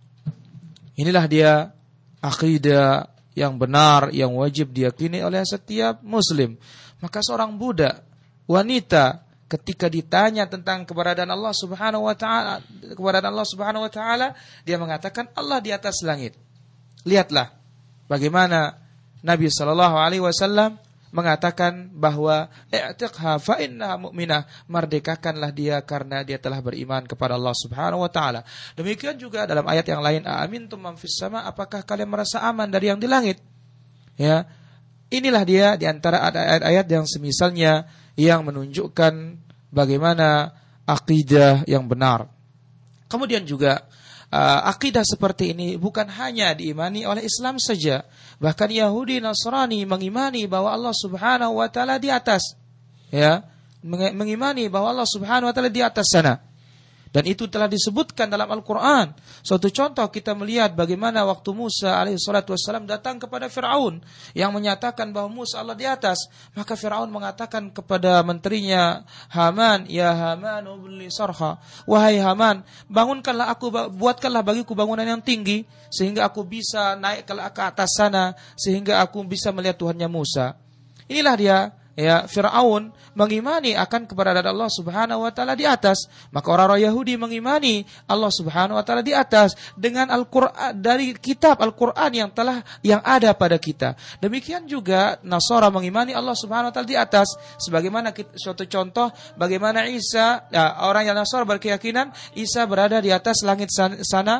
[0.99, 1.71] Inilah dia
[2.19, 6.59] akidah yang benar yang wajib diyakini oleh setiap muslim.
[6.99, 8.03] Maka seorang budak
[8.43, 14.35] wanita ketika ditanya tentang keberadaan Allah Subhanahu wa taala keberadaan Allah Subhanahu wa taala
[14.67, 16.35] dia mengatakan Allah di atas langit.
[17.07, 17.55] Lihatlah
[18.11, 18.75] bagaimana
[19.23, 20.75] Nabi sallallahu alaihi wasallam
[21.09, 28.05] mengatakan bahwa i'tiqha fa innaha mu'minah merdekakanlah dia karena dia telah beriman kepada Allah Subhanahu
[28.05, 28.45] wa taala.
[28.77, 32.93] Demikian juga dalam ayat yang lain amin man fis sama apakah kalian merasa aman dari
[32.93, 33.41] yang di langit?
[34.15, 34.45] Ya.
[35.09, 39.41] Inilah dia di antara ayat-ayat yang semisalnya yang menunjukkan
[39.73, 40.53] bagaimana
[40.85, 42.29] akidah yang benar.
[43.09, 43.89] Kemudian juga
[44.33, 48.05] uh, akidah seperti ini bukan hanya diimani oleh Islam saja,
[48.41, 52.57] bahkan Yahudi Nasrani mengimani bahwa Allah Subhanahu wa taala di atas.
[53.09, 53.45] Ya,
[53.85, 56.48] mengimani bahwa Allah Subhanahu wa taala di atas sana.
[57.09, 59.17] Dan itu telah disebutkan dalam Al-Quran.
[59.41, 63.97] Suatu contoh kita melihat bagaimana waktu Musa alaihissalatu wassalam datang kepada Fir'aun.
[64.37, 66.29] Yang menyatakan bahwa Musa Allah di atas.
[66.53, 69.01] Maka Fir'aun mengatakan kepada menterinya
[69.33, 71.57] Haman, Ya Haman ubli sarha.
[71.89, 75.65] Wahai Haman, bangunkanlah aku, buatkanlah bagiku bangunan yang tinggi.
[75.89, 78.37] Sehingga aku bisa naik ke atas sana.
[78.53, 80.53] Sehingga aku bisa melihat Tuhannya Musa.
[81.09, 81.57] Inilah dia
[81.99, 87.83] ya Firaun mengimani akan keberadaan Allah Subhanahu wa taala di atas, maka orang-orang Yahudi mengimani
[88.07, 93.35] Allah Subhanahu wa taala di atas dengan Al-Qur'an dari kitab Al-Qur'an yang telah yang ada
[93.35, 93.99] pada kita.
[94.23, 97.35] Demikian juga Nasara mengimani Allah Subhanahu wa taala di atas.
[97.59, 103.75] Sebagaimana suatu contoh bagaimana Isa ya, orang yang Nasara berkeyakinan Isa berada di atas langit
[103.75, 104.39] sana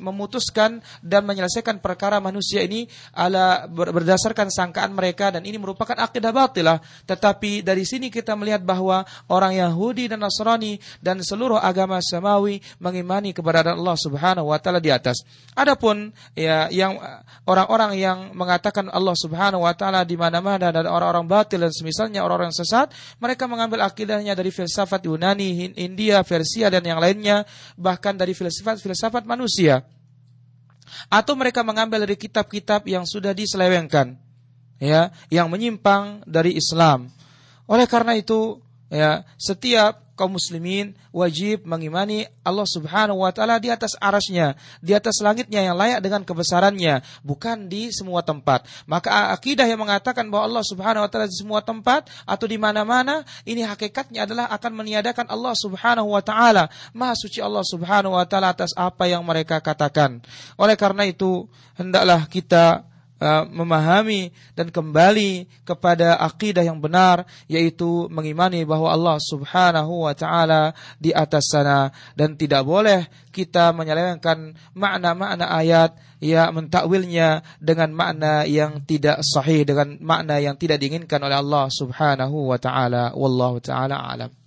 [0.00, 5.28] memutuskan dan menyelesaikan perkara manusia ini ala berdasarkan sangkaan mereka.
[5.28, 6.78] Dan ini merupakan akidah batil batilah.
[7.04, 13.34] Tetapi dari sini kita melihat bahwa orang Yahudi dan Nasrani dan seluruh agama samawi mengimani
[13.34, 15.26] keberadaan Allah Subhanahu wa taala di atas.
[15.58, 16.96] Adapun ya yang
[17.44, 22.54] orang-orang yang mengatakan Allah Subhanahu wa taala di mana-mana dan orang-orang batil dan semisalnya orang-orang
[22.54, 27.42] sesat, mereka mengambil akidahnya dari filsafat Yunani, India, Persia dan yang lainnya,
[27.74, 29.82] bahkan dari filsafat-filsafat manusia
[31.08, 34.21] atau mereka mengambil dari kitab-kitab yang sudah diselewengkan
[34.82, 37.06] ya yang menyimpang dari Islam
[37.70, 38.58] oleh karena itu
[38.90, 45.18] ya setiap kaum muslimin wajib mengimani Allah Subhanahu wa taala di atas arasnya, di atas
[45.24, 48.68] langitnya yang layak dengan kebesarannya, bukan di semua tempat.
[48.84, 53.24] Maka akidah yang mengatakan bahwa Allah Subhanahu wa taala di semua tempat atau di mana-mana,
[53.42, 56.68] ini hakikatnya adalah akan meniadakan Allah Subhanahu wa taala.
[56.92, 60.20] Maha suci Allah Subhanahu wa taala atas apa yang mereka katakan.
[60.60, 62.91] Oleh karena itu, hendaklah kita
[63.22, 70.74] Uh, memahami dan kembali kepada akidah yang benar yaitu mengimani bahwa Allah Subhanahu wa taala
[70.98, 71.94] di atas sana.
[72.18, 80.02] Dan tidak boleh kita menyelewengkan makna-makna ayat ya mentakwilnya dengan makna yang tidak sahih dengan
[80.02, 83.14] makna yang tidak diinginkan oleh Allah Subhanahu wa taala.
[83.14, 84.41] Wallahu taala alam